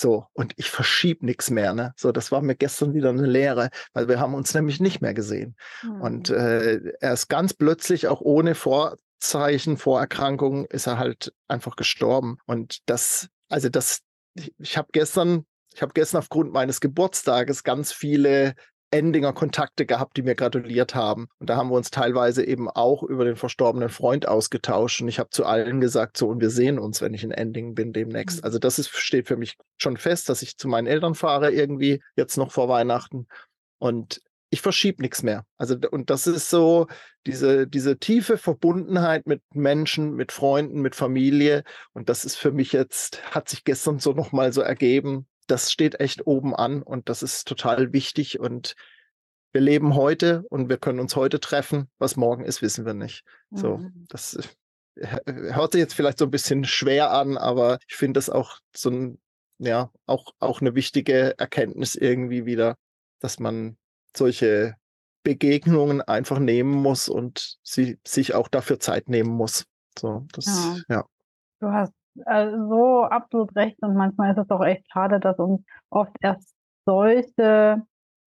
[0.00, 1.74] So, und ich verschiebe nichts mehr.
[1.74, 1.92] Ne?
[1.96, 5.12] So, das war mir gestern wieder eine Lehre, weil wir haben uns nämlich nicht mehr
[5.12, 5.56] gesehen.
[5.82, 6.00] Mhm.
[6.00, 12.38] Und äh, er ist ganz plötzlich, auch ohne Vorzeichen, Vorerkrankungen, ist er halt einfach gestorben.
[12.46, 14.02] Und das, also das,
[14.34, 18.54] ich, ich habe gestern, ich habe gestern aufgrund meines Geburtstages ganz viele
[18.90, 21.28] Endinger Kontakte gehabt, die mir gratuliert haben.
[21.38, 25.02] Und da haben wir uns teilweise eben auch über den verstorbenen Freund ausgetauscht.
[25.02, 27.74] Und ich habe zu allen gesagt, so, und wir sehen uns, wenn ich in Endingen
[27.74, 28.38] bin demnächst.
[28.38, 28.44] Mhm.
[28.44, 32.02] Also das ist, steht für mich schon fest, dass ich zu meinen Eltern fahre irgendwie,
[32.16, 33.26] jetzt noch vor Weihnachten.
[33.78, 35.44] Und ich verschiebe nichts mehr.
[35.58, 36.86] Also, und das ist so
[37.26, 41.64] diese, diese tiefe Verbundenheit mit Menschen, mit Freunden, mit Familie.
[41.92, 45.26] Und das ist für mich jetzt, hat sich gestern so nochmal so ergeben.
[45.48, 48.38] Das steht echt oben an und das ist total wichtig.
[48.38, 48.76] Und
[49.52, 51.88] wir leben heute und wir können uns heute treffen.
[51.98, 53.24] Was morgen ist, wissen wir nicht.
[53.50, 54.06] So, mhm.
[54.08, 54.38] das
[54.96, 58.90] hört sich jetzt vielleicht so ein bisschen schwer an, aber ich finde das auch so
[58.90, 59.20] ein,
[59.58, 62.76] ja, auch, auch eine wichtige Erkenntnis irgendwie wieder,
[63.20, 63.76] dass man
[64.16, 64.76] solche
[65.22, 69.64] Begegnungen einfach nehmen muss und sie sich auch dafür Zeit nehmen muss.
[69.98, 70.96] So, das, ja.
[70.96, 71.04] ja.
[71.60, 71.92] Du hast
[72.24, 76.54] also so absolut recht und manchmal ist es auch echt schade, dass uns oft erst
[76.86, 77.82] solche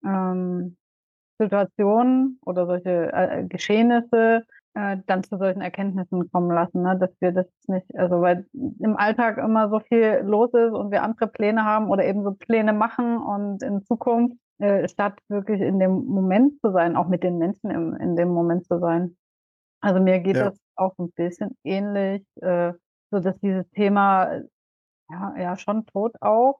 [0.05, 0.77] ähm,
[1.39, 4.43] Situationen oder solche äh, Geschehnisse
[4.75, 6.97] äh, dann zu solchen Erkenntnissen kommen lassen, ne?
[6.97, 11.03] dass wir das nicht, also weil im Alltag immer so viel los ist und wir
[11.03, 15.79] andere Pläne haben oder eben so Pläne machen und in Zukunft äh, statt wirklich in
[15.79, 19.15] dem Moment zu sein, auch mit den Menschen im, in dem Moment zu sein.
[19.81, 20.45] Also mir geht ja.
[20.45, 22.73] das auch ein bisschen ähnlich, äh,
[23.13, 24.41] so dass dieses Thema
[25.10, 26.60] ja, ja schon tot auch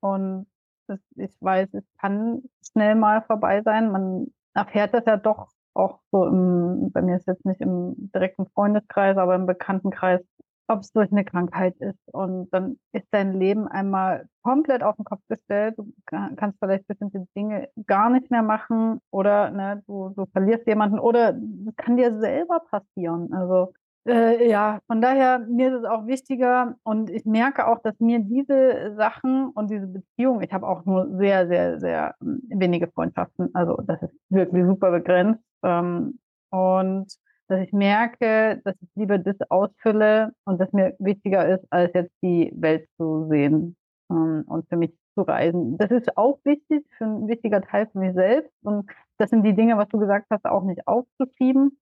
[0.00, 0.46] und
[0.88, 3.90] das, ich weiß, es kann schnell mal vorbei sein.
[3.90, 8.46] Man erfährt das ja doch auch so im, bei mir ist jetzt nicht im direkten
[8.46, 10.20] Freundeskreis, aber im Bekanntenkreis,
[10.68, 11.98] ob es durch eine Krankheit ist.
[12.12, 15.76] Und dann ist dein Leben einmal komplett auf den Kopf gestellt.
[15.76, 20.98] Du kannst vielleicht bestimmte Dinge gar nicht mehr machen oder ne, du, du verlierst jemanden
[20.98, 23.32] oder das kann dir selber passieren.
[23.34, 23.72] Also
[24.06, 28.20] äh, ja, von daher, mir ist es auch wichtiger und ich merke auch, dass mir
[28.20, 33.50] diese Sachen und diese Beziehung, ich habe auch nur sehr, sehr, sehr hm, wenige Freundschaften,
[33.54, 35.42] also das ist wirklich super begrenzt.
[35.62, 36.18] Ähm,
[36.50, 37.06] und
[37.48, 42.12] dass ich merke, dass ich lieber das ausfülle und das mir wichtiger ist, als jetzt
[42.22, 43.76] die Welt zu sehen
[44.10, 45.78] ähm, und für mich zu reisen.
[45.78, 48.52] Das ist auch wichtig, für ein wichtiger Teil für mich selbst.
[48.62, 51.78] Und das sind die Dinge, was du gesagt hast, auch nicht aufzuschieben.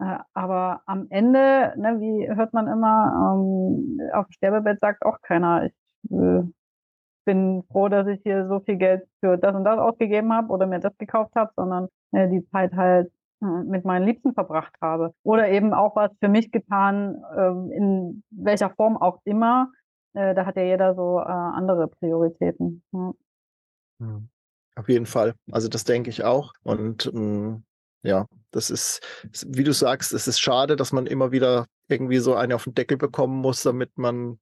[0.00, 5.20] Äh, aber am Ende, ne, wie hört man immer, ähm, auf dem Sterbebett sagt auch
[5.22, 6.42] keiner, ich äh,
[7.26, 10.66] bin froh, dass ich hier so viel Geld für das und das ausgegeben habe oder
[10.66, 15.12] mir das gekauft habe, sondern äh, die Zeit halt hm, mit meinen Liebsten verbracht habe.
[15.22, 19.70] Oder eben auch was für mich getan, ähm, in welcher Form auch immer.
[20.14, 22.82] Äh, da hat ja jeder so äh, andere Prioritäten.
[22.92, 23.12] Ja.
[24.76, 25.34] Auf jeden Fall.
[25.52, 26.54] Also das denke ich auch.
[26.62, 27.64] Und ähm,
[28.02, 29.00] ja, das ist,
[29.46, 32.74] wie du sagst, es ist schade, dass man immer wieder irgendwie so eine auf den
[32.74, 34.38] Deckel bekommen muss, damit man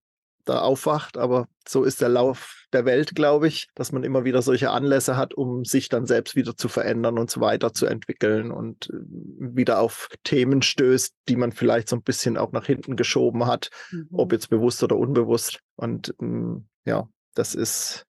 [0.48, 1.18] da aufwacht.
[1.18, 5.16] Aber so ist der Lauf der Welt, glaube ich, dass man immer wieder solche Anlässe
[5.16, 8.96] hat, um sich dann selbst wieder zu verändern und so weiter zu entwickeln und äh,
[9.38, 13.70] wieder auf Themen stößt, die man vielleicht so ein bisschen auch nach hinten geschoben hat,
[13.90, 14.08] mhm.
[14.12, 15.60] ob jetzt bewusst oder unbewusst.
[15.76, 18.06] Und ähm, ja, das ist,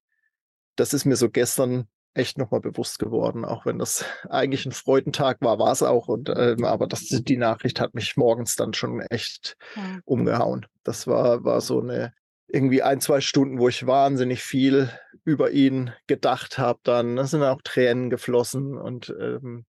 [0.75, 5.37] das ist mir so gestern echt nochmal bewusst geworden, auch wenn das eigentlich ein Freudentag
[5.41, 6.07] war, war es auch.
[6.07, 9.99] Und ähm, aber das, die Nachricht hat mich morgens dann schon echt ja.
[10.05, 10.65] umgehauen.
[10.83, 12.13] Das war, war so eine
[12.47, 14.89] irgendwie ein, zwei Stunden, wo ich wahnsinnig viel
[15.23, 16.79] über ihn gedacht habe.
[16.83, 19.65] Dann da sind auch Tränen geflossen und ähm,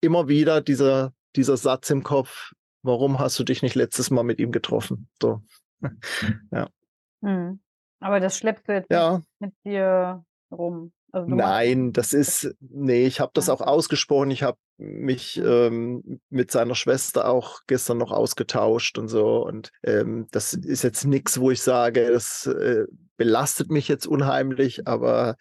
[0.00, 4.38] immer wieder dieser, dieser Satz im Kopf, warum hast du dich nicht letztes Mal mit
[4.38, 5.08] ihm getroffen?
[5.20, 5.42] So.
[6.50, 6.68] ja.
[7.22, 7.60] Hm.
[8.00, 9.22] Aber das schleppst du jetzt ja.
[9.38, 10.92] mit dir rum.
[11.12, 14.30] Also Nein, das ist, nee, ich habe das auch ausgesprochen.
[14.30, 15.46] Ich habe mich mhm.
[15.46, 19.44] ähm, mit seiner Schwester auch gestern noch ausgetauscht und so.
[19.46, 22.86] Und ähm, das ist jetzt nichts, wo ich sage, das äh,
[23.18, 25.36] belastet mich jetzt unheimlich, aber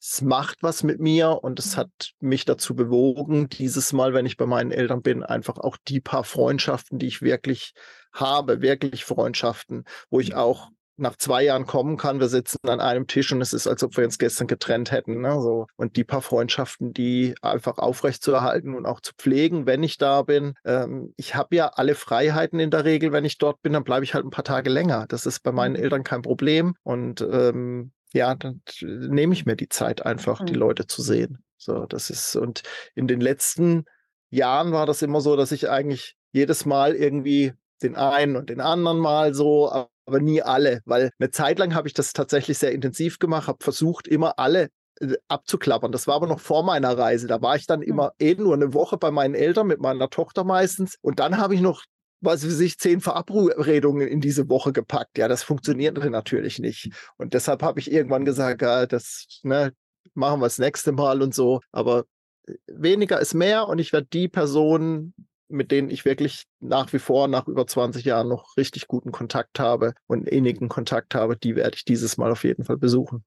[0.00, 1.80] es macht was mit mir und es mhm.
[1.80, 6.00] hat mich dazu bewogen, dieses Mal, wenn ich bei meinen Eltern bin, einfach auch die
[6.00, 7.72] paar Freundschaften, die ich wirklich
[8.12, 13.06] habe, wirklich Freundschaften, wo ich auch nach zwei Jahren kommen kann, wir sitzen an einem
[13.06, 15.20] Tisch und es ist, als ob wir uns gestern getrennt hätten.
[15.20, 15.40] Ne?
[15.40, 15.66] So.
[15.76, 19.98] Und die paar Freundschaften, die einfach aufrecht zu erhalten und auch zu pflegen, wenn ich
[19.98, 20.54] da bin.
[20.64, 24.04] Ähm, ich habe ja alle Freiheiten in der Regel, wenn ich dort bin, dann bleibe
[24.04, 25.06] ich halt ein paar Tage länger.
[25.08, 25.82] Das ist bei meinen mhm.
[25.82, 26.74] Eltern kein Problem.
[26.82, 30.46] Und ähm, ja, dann nehme ich mir die Zeit einfach, mhm.
[30.46, 31.44] die Leute zu sehen.
[31.58, 32.62] So, das ist, und
[32.94, 33.84] in den letzten
[34.30, 38.60] Jahren war das immer so, dass ich eigentlich jedes Mal irgendwie den einen und den
[38.60, 42.72] anderen mal so, aber nie alle, weil eine Zeit lang habe ich das tatsächlich sehr
[42.72, 44.68] intensiv gemacht, habe versucht, immer alle
[45.00, 45.92] äh, abzuklappern.
[45.92, 47.26] Das war aber noch vor meiner Reise.
[47.26, 47.88] Da war ich dann hm.
[47.88, 51.54] immer eh nur eine Woche bei meinen Eltern mit meiner Tochter meistens und dann habe
[51.54, 51.84] ich noch
[52.20, 55.18] was weiß ich, zehn Verabredungen in diese Woche gepackt.
[55.18, 56.90] Ja, das funktioniert natürlich nicht.
[57.18, 59.72] Und deshalb habe ich irgendwann gesagt, ja, das ne,
[60.14, 61.60] machen wir das nächste Mal und so.
[61.72, 62.04] Aber
[62.46, 65.14] äh, weniger ist mehr und ich werde die Personen
[65.48, 69.58] mit denen ich wirklich nach wie vor nach über 20 Jahren noch richtig guten Kontakt
[69.60, 73.24] habe und innigen Kontakt habe, die werde ich dieses Mal auf jeden Fall besuchen.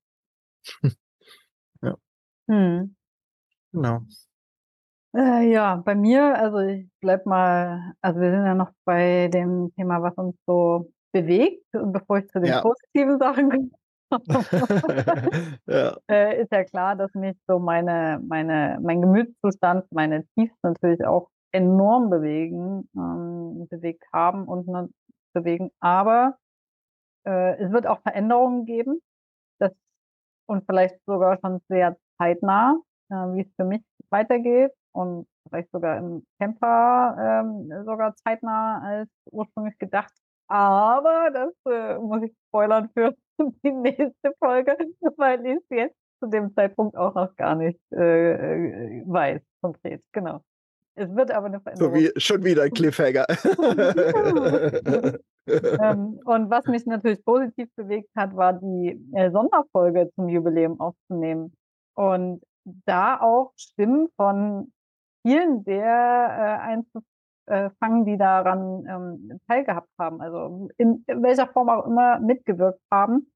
[1.84, 1.96] ja.
[2.50, 2.96] Hm.
[3.74, 4.06] Genau.
[5.16, 9.72] Äh, ja, bei mir, also ich bleib mal, also wir sind ja noch bei dem
[9.76, 11.64] Thema, was uns so bewegt.
[11.74, 12.62] Und bevor ich zu den Ja.
[12.62, 13.70] positiven Sachen komme,
[15.68, 15.98] ja.
[16.12, 21.30] äh, ist ja klar, dass mich so meine, meine, mein Gemütszustand, meine Tiefs natürlich auch
[21.52, 24.90] enorm bewegen, ähm, bewegt haben und ne,
[25.34, 25.72] bewegen.
[25.80, 26.38] Aber
[27.26, 29.02] äh, es wird auch Veränderungen geben.
[29.60, 29.72] Das,
[30.48, 32.78] und vielleicht sogar schon sehr zeitnah,
[33.10, 39.10] äh, wie es für mich weitergeht und vielleicht sogar im Camper ähm, sogar zeitnah als
[39.32, 40.14] ursprünglich gedacht.
[40.48, 43.16] Aber das äh, muss ich spoilern für
[43.64, 44.76] die nächste Folge,
[45.18, 50.04] weil ich es jetzt zu dem Zeitpunkt auch noch gar nicht äh, äh, weiß, konkret.
[50.12, 50.42] Genau.
[50.96, 51.94] Es wird aber eine So Veränderung.
[51.96, 53.26] wie, schon wieder ein Cliffhanger.
[55.48, 61.56] ähm, und was mich natürlich positiv bewegt hat, war die äh, Sonderfolge zum Jubiläum aufzunehmen.
[61.96, 62.44] Und
[62.86, 64.72] da auch Stimmen von
[65.22, 72.20] vielen der äh, einzufangen, die daran ähm, teilgehabt haben, also in welcher Form auch immer
[72.20, 73.32] mitgewirkt haben.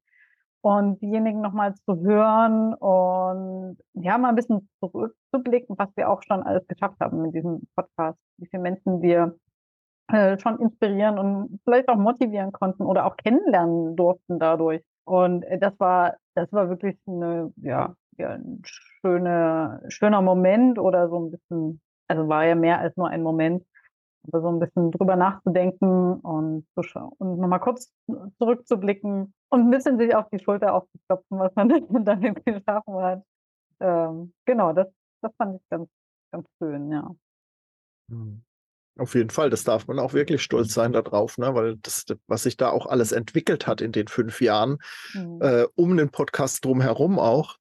[0.64, 6.42] Und diejenigen nochmal zu hören und ja, mal ein bisschen zurückzublicken, was wir auch schon
[6.42, 9.38] alles geschafft haben mit diesem Podcast, wie viele Menschen wir
[10.08, 14.80] äh, schon inspirieren und vielleicht auch motivieren konnten oder auch kennenlernen durften dadurch.
[15.04, 21.10] Und äh, das war, das war wirklich eine, ja, ja, ein schöne, schöner Moment oder
[21.10, 23.66] so ein bisschen, also war ja mehr als nur ein Moment,
[24.26, 27.92] aber so ein bisschen drüber nachzudenken und zu schauen und nochmal kurz
[28.38, 31.68] zurückzublicken und ein bisschen sich auf die Schulter aufzuklopfen, was man
[32.04, 33.22] damit geschaffen hat.
[33.80, 34.88] Ähm, genau, das,
[35.20, 35.88] das fand ich ganz,
[36.32, 37.10] ganz schön, ja.
[38.10, 38.42] Hm.
[38.96, 41.52] Auf jeden Fall, das darf man auch wirklich stolz sein darauf, ne?
[41.54, 44.78] weil das, was sich da auch alles entwickelt hat in den fünf Jahren,
[45.14, 45.38] Mhm.
[45.42, 47.56] äh, um den Podcast drumherum auch,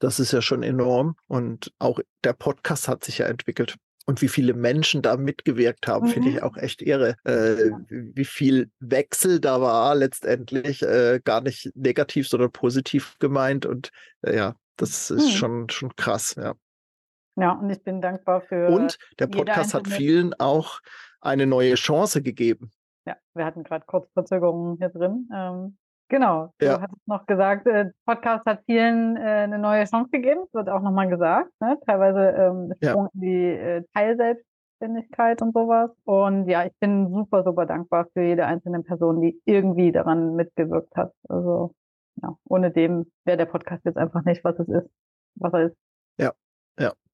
[0.00, 1.16] das ist ja schon enorm.
[1.28, 3.76] Und auch der Podcast hat sich ja entwickelt.
[4.08, 6.42] Und wie viele Menschen da mitgewirkt haben, finde ich Mhm.
[6.42, 7.16] auch echt irre.
[7.24, 13.66] Äh, wie viel Wechsel da war letztendlich, äh, gar nicht negativ, sondern positiv gemeint.
[13.66, 13.90] Und
[14.22, 15.30] äh, ja, das ist Mhm.
[15.30, 16.54] schon, schon krass, ja.
[17.38, 20.80] Ja, und ich bin dankbar für Und der Podcast hat vielen auch
[21.20, 22.70] eine neue Chance gegeben.
[23.06, 25.28] Ja, wir hatten gerade kurz Verzögerungen hier drin.
[25.34, 25.76] Ähm,
[26.08, 26.80] genau, du Ja.
[26.80, 30.42] hattest noch gesagt, äh, Podcast hat vielen äh, eine neue Chance gegeben.
[30.52, 31.50] Wird auch nochmal gesagt.
[31.60, 31.78] Ne?
[31.86, 32.90] Teilweise ähm, Ja.
[32.90, 35.90] Sprung in die äh, Teilselbstständigkeit und sowas.
[36.04, 40.94] Und ja, ich bin super, super dankbar für jede einzelne Person, die irgendwie daran mitgewirkt
[40.96, 41.12] hat.
[41.28, 41.72] Also
[42.22, 44.90] ja, ohne dem wäre der Podcast jetzt einfach nicht, was es ist,
[45.36, 45.76] was er ist.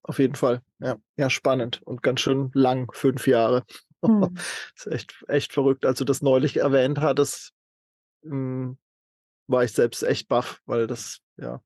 [0.05, 0.63] Auf jeden Fall.
[0.81, 3.63] Ja, ja, spannend und ganz schön lang, fünf Jahre.
[4.05, 4.35] Hm.
[4.75, 5.87] ist echt, echt verrückt.
[5.87, 7.53] Als du das neulich erwähnt hattest,
[8.23, 8.77] mh,
[9.49, 11.61] war ich selbst echt baff, weil das, ja,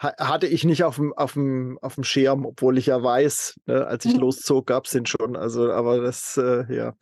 [0.00, 3.60] ha hatte ich nicht auf dem, auf dem, auf dem Schirm, obwohl ich ja weiß,
[3.66, 4.20] ne, als ich Mhm.
[4.20, 5.36] loszog, gab es den schon.
[5.36, 6.94] Also, aber das, äh, ja.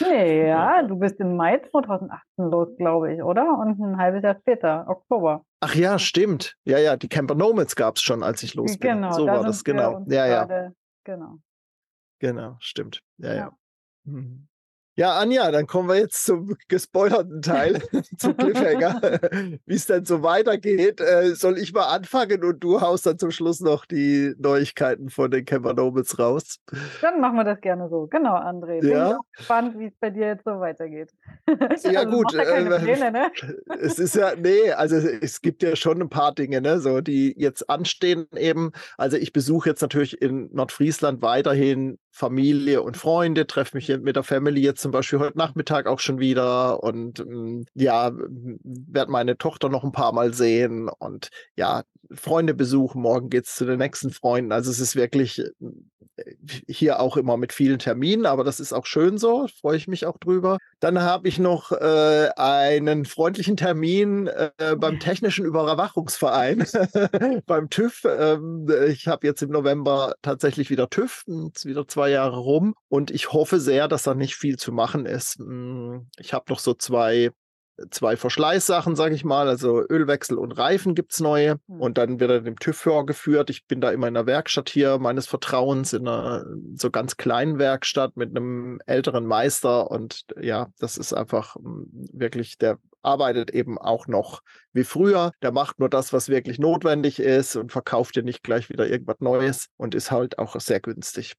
[0.00, 3.58] Nee, ja, du bist im Mai 2018 los, glaube ich, oder?
[3.58, 5.44] Und ein halbes Jahr später, Oktober.
[5.60, 6.56] Ach ja, stimmt.
[6.64, 8.90] Ja, ja, die Camper Nomads gab es schon, als ich los bin.
[8.92, 10.04] Genau, so da war das, genau.
[10.08, 11.38] Ja, ja, gerade- Genau.
[12.20, 13.02] genau, stimmt.
[13.18, 13.36] Ja, ja.
[13.36, 13.52] Ja.
[14.04, 14.48] Mhm.
[14.98, 17.80] Ja, Anja, dann kommen wir jetzt zum gespoilerten Teil,
[18.18, 19.00] zum Cliffhanger.
[19.64, 23.30] Wie es denn so weitergeht, äh, soll ich mal anfangen und du haust dann zum
[23.30, 26.58] Schluss noch die Neuigkeiten von den Camper Nomads raus.
[27.00, 28.08] Dann machen wir das gerne so.
[28.08, 28.80] Genau, André.
[28.80, 29.20] Bin ich Ja.
[29.36, 31.12] gespannt, wie es bei dir jetzt so weitergeht.
[31.46, 31.54] Ja,
[32.00, 33.30] also, gut, äh, Pläne, ne?
[33.80, 37.34] Es ist ja, nee, also es gibt ja schon ein paar Dinge, ne, so die
[37.38, 38.72] jetzt anstehen eben.
[38.96, 44.24] Also ich besuche jetzt natürlich in Nordfriesland weiterhin Familie und Freunde, treffe mich mit der
[44.24, 49.68] Family jetzt zum Beispiel heute Nachmittag auch schon wieder und ähm, ja, werde meine Tochter
[49.68, 53.02] noch ein paar Mal sehen und ja, Freunde besuchen.
[53.02, 54.50] Morgen geht's zu den nächsten Freunden.
[54.50, 56.24] Also es ist wirklich äh,
[56.66, 60.06] hier auch immer mit vielen Terminen, aber das ist auch schön so, freue ich mich
[60.06, 60.58] auch drüber.
[60.80, 66.66] Dann habe ich noch äh, einen freundlichen Termin äh, beim Technischen Überwachungsverein,
[67.46, 68.04] beim TÜV.
[68.04, 73.32] Ähm, ich habe jetzt im November tatsächlich wieder TÜV, wieder zwei Jahre rum und ich
[73.32, 75.38] hoffe sehr, dass da nicht viel zu machen ist.
[75.40, 77.30] Mm, Ich habe noch so zwei
[77.90, 81.80] zwei Verschleißsachen, sage ich mal, also Ölwechsel und Reifen gibt's neue Hm.
[81.80, 83.50] und dann wird er dem TÜV vorgeführt.
[83.50, 87.58] Ich bin da immer in einer Werkstatt hier meines Vertrauens, in einer so ganz kleinen
[87.58, 93.78] Werkstatt mit einem älteren Meister und ja, das ist einfach mm, wirklich, der arbeitet eben
[93.78, 95.30] auch noch wie früher.
[95.40, 99.20] Der macht nur das, was wirklich notwendig ist und verkauft dir nicht gleich wieder irgendwas
[99.20, 101.34] Neues und ist halt auch sehr günstig.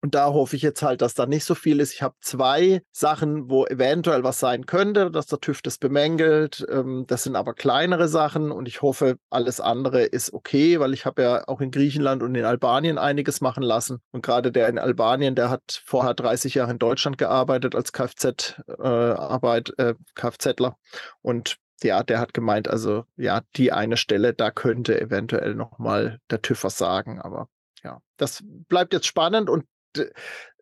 [0.00, 1.92] Und da hoffe ich jetzt halt, dass da nicht so viel ist.
[1.92, 6.64] Ich habe zwei Sachen, wo eventuell was sein könnte, dass der TÜV das bemängelt.
[6.70, 11.04] Ähm, das sind aber kleinere Sachen und ich hoffe, alles andere ist okay, weil ich
[11.04, 14.00] habe ja auch in Griechenland und in Albanien einiges machen lassen.
[14.12, 19.72] Und gerade der in Albanien, der hat vorher 30 Jahre in Deutschland gearbeitet als Kfz-Arbeit,
[19.78, 20.76] äh, äh, Kfzler.
[21.22, 26.42] Und ja, der hat gemeint, also ja, die eine Stelle, da könnte eventuell nochmal der
[26.42, 27.48] TÜV was sagen, aber
[27.84, 29.64] ja, das bleibt jetzt spannend und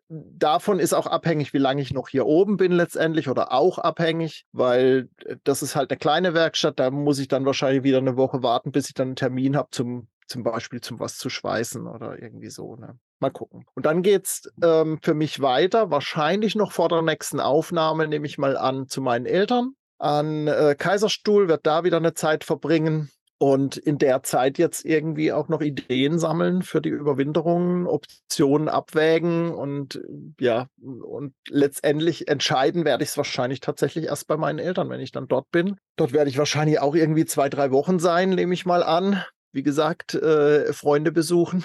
[0.09, 4.45] davon ist auch abhängig, wie lange ich noch hier oben bin letztendlich oder auch abhängig,
[4.51, 8.17] weil äh, das ist halt eine kleine Werkstatt, da muss ich dann wahrscheinlich wieder eine
[8.17, 11.87] Woche warten, bis ich dann einen Termin habe zum zum Beispiel zum was zu schweißen
[11.87, 12.75] oder irgendwie so.
[12.75, 12.99] Ne?
[13.19, 13.65] Mal gucken.
[13.75, 18.27] Und dann geht es ähm, für mich weiter, wahrscheinlich noch vor der nächsten Aufnahme, nehme
[18.27, 19.71] ich mal an, zu meinen Eltern.
[19.99, 23.09] An äh, Kaiserstuhl wird da wieder eine Zeit verbringen
[23.39, 29.53] und in der Zeit jetzt irgendwie auch noch Ideen sammeln für die Überwinterung, Optionen abwägen
[29.53, 30.01] und
[30.39, 35.11] ja, und letztendlich entscheiden werde ich es wahrscheinlich tatsächlich erst bei meinen Eltern, wenn ich
[35.11, 35.77] dann dort bin.
[35.97, 39.23] Dort werde ich wahrscheinlich auch irgendwie zwei, drei Wochen sein, nehme ich mal an.
[39.51, 41.63] Wie gesagt, äh, Freunde besuchen.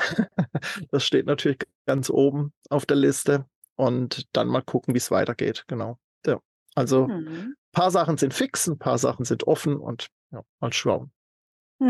[0.91, 3.47] das steht natürlich ganz oben auf der Liste.
[3.75, 5.65] Und dann mal gucken, wie es weitergeht.
[5.67, 5.99] Genau.
[6.27, 6.39] Ja.
[6.75, 7.55] Also ein mhm.
[7.73, 11.11] paar Sachen sind fix, ein paar Sachen sind offen und ja, mal schauen.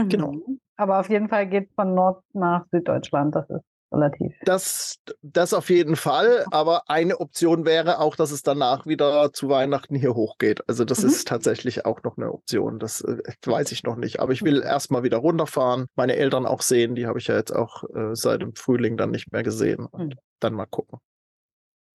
[0.08, 0.32] Genau.
[0.32, 0.60] Mhm.
[0.76, 3.34] Aber auf jeden Fall geht es von Nord nach Süddeutschland.
[3.34, 4.32] Das ist relativ.
[4.44, 6.44] Das, das auf jeden Fall.
[6.50, 10.60] Aber eine Option wäre auch, dass es danach wieder zu Weihnachten hier hochgeht.
[10.68, 11.08] Also das mhm.
[11.08, 12.78] ist tatsächlich auch noch eine Option.
[12.78, 14.20] Das äh, weiß ich noch nicht.
[14.20, 16.94] Aber ich will erstmal wieder runterfahren, meine Eltern auch sehen.
[16.94, 19.86] Die habe ich ja jetzt auch äh, seit dem Frühling dann nicht mehr gesehen.
[19.86, 20.18] Und mhm.
[20.40, 20.98] dann mal gucken.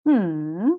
[0.07, 0.77] Hm.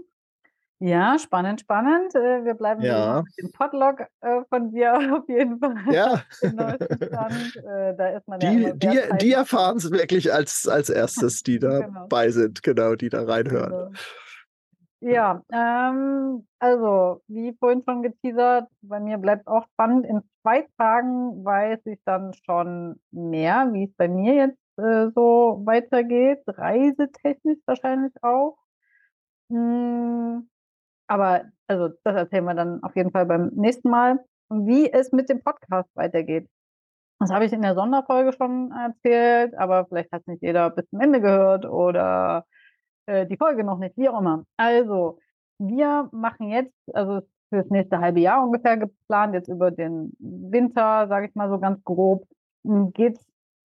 [0.80, 2.14] Ja, spannend, spannend.
[2.14, 3.22] Äh, wir bleiben ja.
[3.22, 5.76] mit dem Podlog äh, von dir auf jeden Fall.
[5.92, 6.22] Ja.
[7.68, 11.58] Äh, da ist man die, ja die, die erfahren es wirklich als, als erstes, die
[11.58, 12.06] da genau.
[12.08, 13.70] bei sind, genau, die da reinhören.
[13.70, 13.90] Genau.
[15.00, 20.06] Ja, ähm, also wie vorhin schon geteasert, bei mir bleibt auch spannend.
[20.06, 25.62] In zwei Tagen weiß ich dann schon mehr, wie es bei mir jetzt äh, so
[25.64, 28.56] weitergeht, reisetechnisch wahrscheinlich auch.
[29.50, 30.48] Hm,
[31.08, 35.28] aber also das erzählen wir dann auf jeden Fall beim nächsten Mal, wie es mit
[35.28, 36.48] dem Podcast weitergeht.
[37.20, 41.00] Das habe ich in der Sonderfolge schon erzählt, aber vielleicht hat nicht jeder bis zum
[41.00, 42.46] Ende gehört oder
[43.06, 44.44] äh, die Folge noch nicht, wie auch immer.
[44.56, 45.18] Also,
[45.58, 51.08] wir machen jetzt, also für das nächste halbe Jahr ungefähr geplant, jetzt über den Winter,
[51.08, 52.24] sage ich mal so ganz grob,
[52.62, 53.26] geht es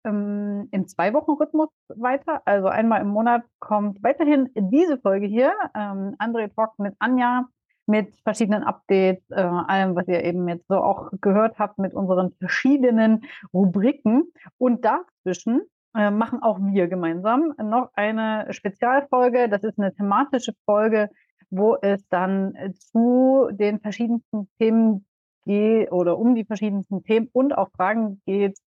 [0.07, 2.41] ähm, im Zwei-Wochen-Rhythmus weiter.
[2.45, 7.45] Also einmal im Monat kommt weiterhin diese Folge hier, ähm, André Talk mit Anja,
[7.85, 12.31] mit verschiedenen Updates, äh, allem, was ihr eben jetzt so auch gehört habt, mit unseren
[12.33, 14.25] verschiedenen Rubriken.
[14.57, 15.61] Und dazwischen
[15.95, 19.49] äh, machen auch wir gemeinsam noch eine Spezialfolge.
[19.49, 21.09] Das ist eine thematische Folge,
[21.49, 25.05] wo es dann zu den verschiedensten Themen
[25.45, 28.59] geht oder um die verschiedensten Themen und auch Fragen geht,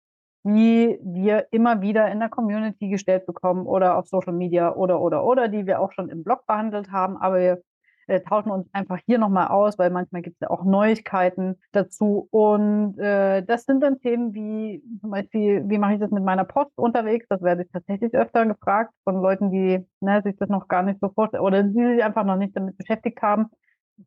[0.45, 5.24] die wir immer wieder in der Community gestellt bekommen oder auf Social Media oder, oder,
[5.24, 7.16] oder, die wir auch schon im Blog behandelt haben.
[7.18, 7.62] Aber wir
[8.07, 12.26] äh, tauschen uns einfach hier nochmal aus, weil manchmal gibt es ja auch Neuigkeiten dazu.
[12.30, 16.45] Und äh, das sind dann Themen wie zum Beispiel, wie mache ich das mit meiner
[16.45, 17.26] Post unterwegs?
[17.28, 21.01] Das werde ich tatsächlich öfter gefragt von Leuten, die ne, sich das noch gar nicht
[21.01, 23.51] so vorstellen oder die sich einfach noch nicht damit beschäftigt haben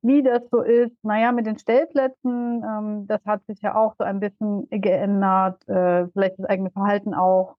[0.02, 4.04] wie das so ist, naja, mit den Stellplätzen, ähm, das hat sich ja auch so
[4.04, 7.56] ein bisschen geändert, äh, vielleicht das eigene Verhalten auch.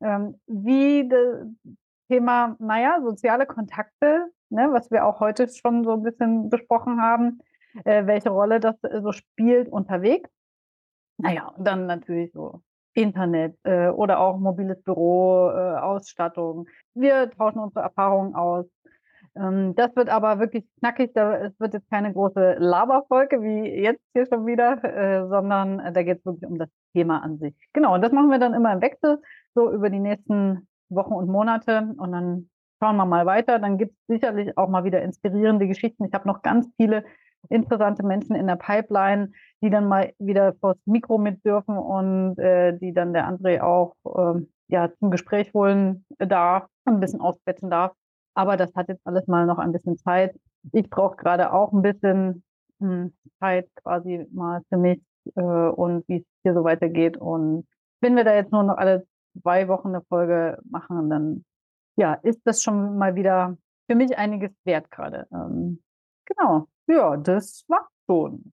[0.00, 1.46] Ähm, wie das
[2.08, 7.40] Thema, naja, soziale Kontakte, ne, was wir auch heute schon so ein bisschen besprochen haben,
[7.84, 10.30] äh, welche Rolle das äh, so spielt unterwegs.
[11.18, 12.62] Naja, und dann natürlich so
[12.94, 16.66] Internet äh, oder auch mobiles Büro, äh, Ausstattung.
[16.94, 18.66] Wir tauschen unsere Erfahrungen aus.
[19.36, 21.14] Ähm, das wird aber wirklich knackig.
[21.16, 26.02] Es wird jetzt keine große Laberfolge wie jetzt hier schon wieder, äh, sondern äh, da
[26.02, 27.54] geht es wirklich um das Thema an sich.
[27.72, 29.20] Genau, und das machen wir dann immer im Wechsel,
[29.54, 31.94] so über die nächsten Wochen und Monate.
[31.96, 33.58] Und dann schauen wir mal weiter.
[33.58, 36.04] Dann gibt es sicherlich auch mal wieder inspirierende Geschichten.
[36.04, 37.04] Ich habe noch ganz viele
[37.50, 39.32] interessante Menschen in der Pipeline,
[39.62, 43.94] die dann mal wieder vors Mikro mit dürfen und äh, die dann der André auch
[44.04, 47.92] äh, ja, zum Gespräch holen darf, ein bisschen ausquetschen darf.
[48.34, 50.34] Aber das hat jetzt alles mal noch ein bisschen Zeit.
[50.72, 52.42] Ich brauche gerade auch ein bisschen
[52.80, 55.00] hm, Zeit quasi mal für mich
[55.36, 57.16] äh, und wie es hier so weitergeht.
[57.16, 57.66] Und
[58.00, 59.06] wenn wir da jetzt nur noch alle
[59.42, 61.44] zwei Wochen eine Folge machen, dann
[61.96, 63.56] ja, ist das schon mal wieder
[63.88, 65.26] für mich einiges wert gerade.
[65.32, 65.82] Ähm,
[66.26, 66.68] genau.
[66.86, 68.52] Ja, das war's schon.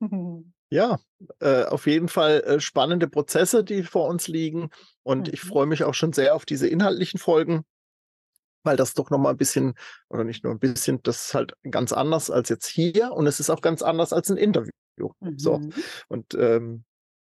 [0.72, 0.98] Ja,
[1.40, 4.70] äh, auf jeden Fall äh, spannende Prozesse, die vor uns liegen.
[5.02, 5.34] Und mhm.
[5.34, 7.66] ich freue mich auch schon sehr auf diese inhaltlichen Folgen.
[8.64, 9.74] Weil das doch nochmal ein bisschen,
[10.08, 13.40] oder nicht nur ein bisschen, das ist halt ganz anders als jetzt hier und es
[13.40, 14.72] ist auch ganz anders als ein Interview.
[15.20, 15.38] Mhm.
[15.38, 15.60] So.
[16.08, 16.84] Und ähm,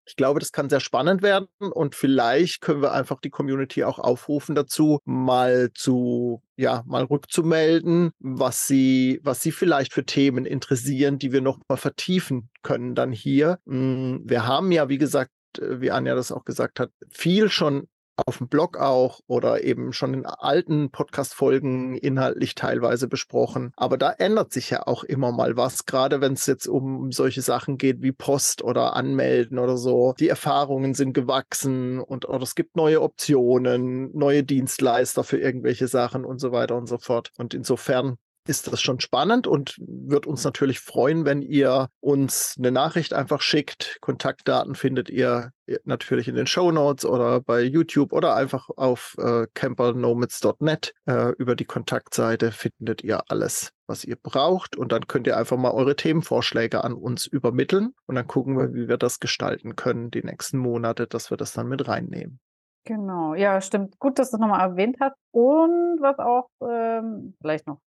[0.05, 3.99] ich glaube, das kann sehr spannend werden und vielleicht können wir einfach die Community auch
[3.99, 11.19] aufrufen dazu, mal zu, ja, mal rückzumelden, was sie, was sie vielleicht für Themen interessieren,
[11.19, 13.59] die wir noch mal vertiefen können dann hier.
[13.65, 17.87] Hm, wir haben ja, wie gesagt, äh, wie Anja das auch gesagt hat, viel schon
[18.15, 23.71] auf dem Blog auch oder eben schon in alten Podcast-Folgen inhaltlich teilweise besprochen.
[23.75, 27.41] Aber da ändert sich ja auch immer mal was, gerade wenn es jetzt um solche
[27.41, 30.13] Sachen geht wie Post oder Anmelden oder so.
[30.19, 36.25] Die Erfahrungen sind gewachsen und oder es gibt neue Optionen, neue Dienstleister für irgendwelche Sachen
[36.25, 37.31] und so weiter und so fort.
[37.37, 38.17] Und insofern
[38.47, 43.41] ist das schon spannend und wird uns natürlich freuen, wenn ihr uns eine Nachricht einfach
[43.41, 43.97] schickt.
[44.01, 45.51] Kontaktdaten findet ihr
[45.85, 50.93] natürlich in den Show Notes oder bei YouTube oder einfach auf äh, campernomads.net.
[51.05, 55.57] Äh, über die Kontaktseite findet ihr alles, was ihr braucht und dann könnt ihr einfach
[55.57, 60.11] mal eure Themenvorschläge an uns übermitteln und dann gucken wir, wie wir das gestalten können
[60.11, 62.39] die nächsten Monate, dass wir das dann mit reinnehmen.
[62.85, 63.97] Genau, ja, stimmt.
[63.99, 65.15] Gut, dass du es nochmal erwähnt hast.
[65.31, 67.79] Und was auch ähm, vielleicht noch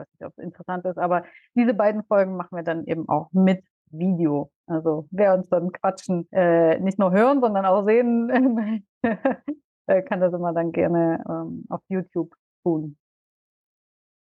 [0.00, 1.24] weiß nicht, ob es interessant ist, aber
[1.54, 4.50] diese beiden Folgen machen wir dann eben auch mit Video.
[4.66, 8.84] Also wer uns dann quatschen, äh, nicht nur hören, sondern auch sehen,
[9.86, 12.96] äh, kann das immer dann gerne ähm, auf YouTube tun.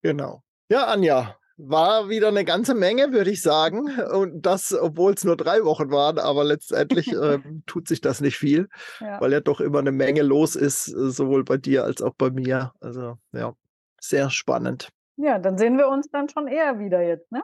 [0.01, 0.41] Genau.
[0.69, 3.99] Ja, Anja, war wieder eine ganze Menge, würde ich sagen.
[3.99, 8.37] Und das, obwohl es nur drei Wochen waren, aber letztendlich äh, tut sich das nicht
[8.37, 8.69] viel,
[8.99, 9.19] ja.
[9.19, 12.73] weil ja doch immer eine Menge los ist, sowohl bei dir als auch bei mir.
[12.79, 13.53] Also ja,
[13.99, 14.89] sehr spannend.
[15.17, 17.43] Ja, dann sehen wir uns dann schon eher wieder jetzt, ne?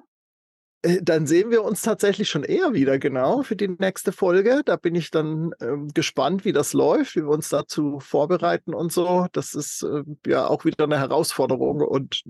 [0.83, 4.61] Äh, dann sehen wir uns tatsächlich schon eher wieder, genau, für die nächste Folge.
[4.63, 8.91] Da bin ich dann ähm, gespannt, wie das läuft, wie wir uns dazu vorbereiten und
[8.91, 9.27] so.
[9.31, 12.23] Das ist äh, ja auch wieder eine Herausforderung und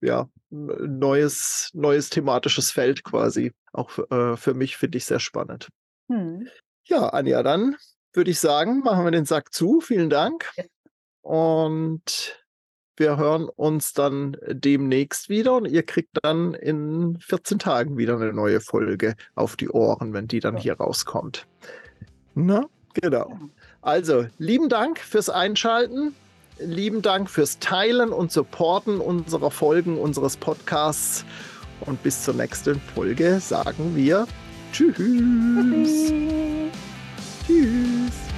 [0.00, 3.52] ja, neues, neues thematisches Feld quasi.
[3.72, 5.68] Auch äh, für mich finde ich sehr spannend.
[6.10, 6.48] Hm.
[6.84, 7.76] Ja, Anja, dann
[8.14, 9.80] würde ich sagen, machen wir den Sack zu.
[9.80, 10.50] Vielen Dank.
[11.20, 12.42] Und
[12.98, 18.32] wir hören uns dann demnächst wieder und ihr kriegt dann in 14 Tagen wieder eine
[18.32, 21.46] neue Folge auf die Ohren, wenn die dann hier rauskommt.
[22.34, 23.38] Na, genau.
[23.82, 26.14] Also, lieben Dank fürs Einschalten.
[26.60, 31.24] Lieben Dank fürs Teilen und Supporten unserer Folgen, unseres Podcasts.
[31.80, 34.26] Und bis zur nächsten Folge sagen wir
[34.72, 34.96] Tschüss.
[34.96, 36.12] Tschüss.
[37.46, 38.37] Tschüss.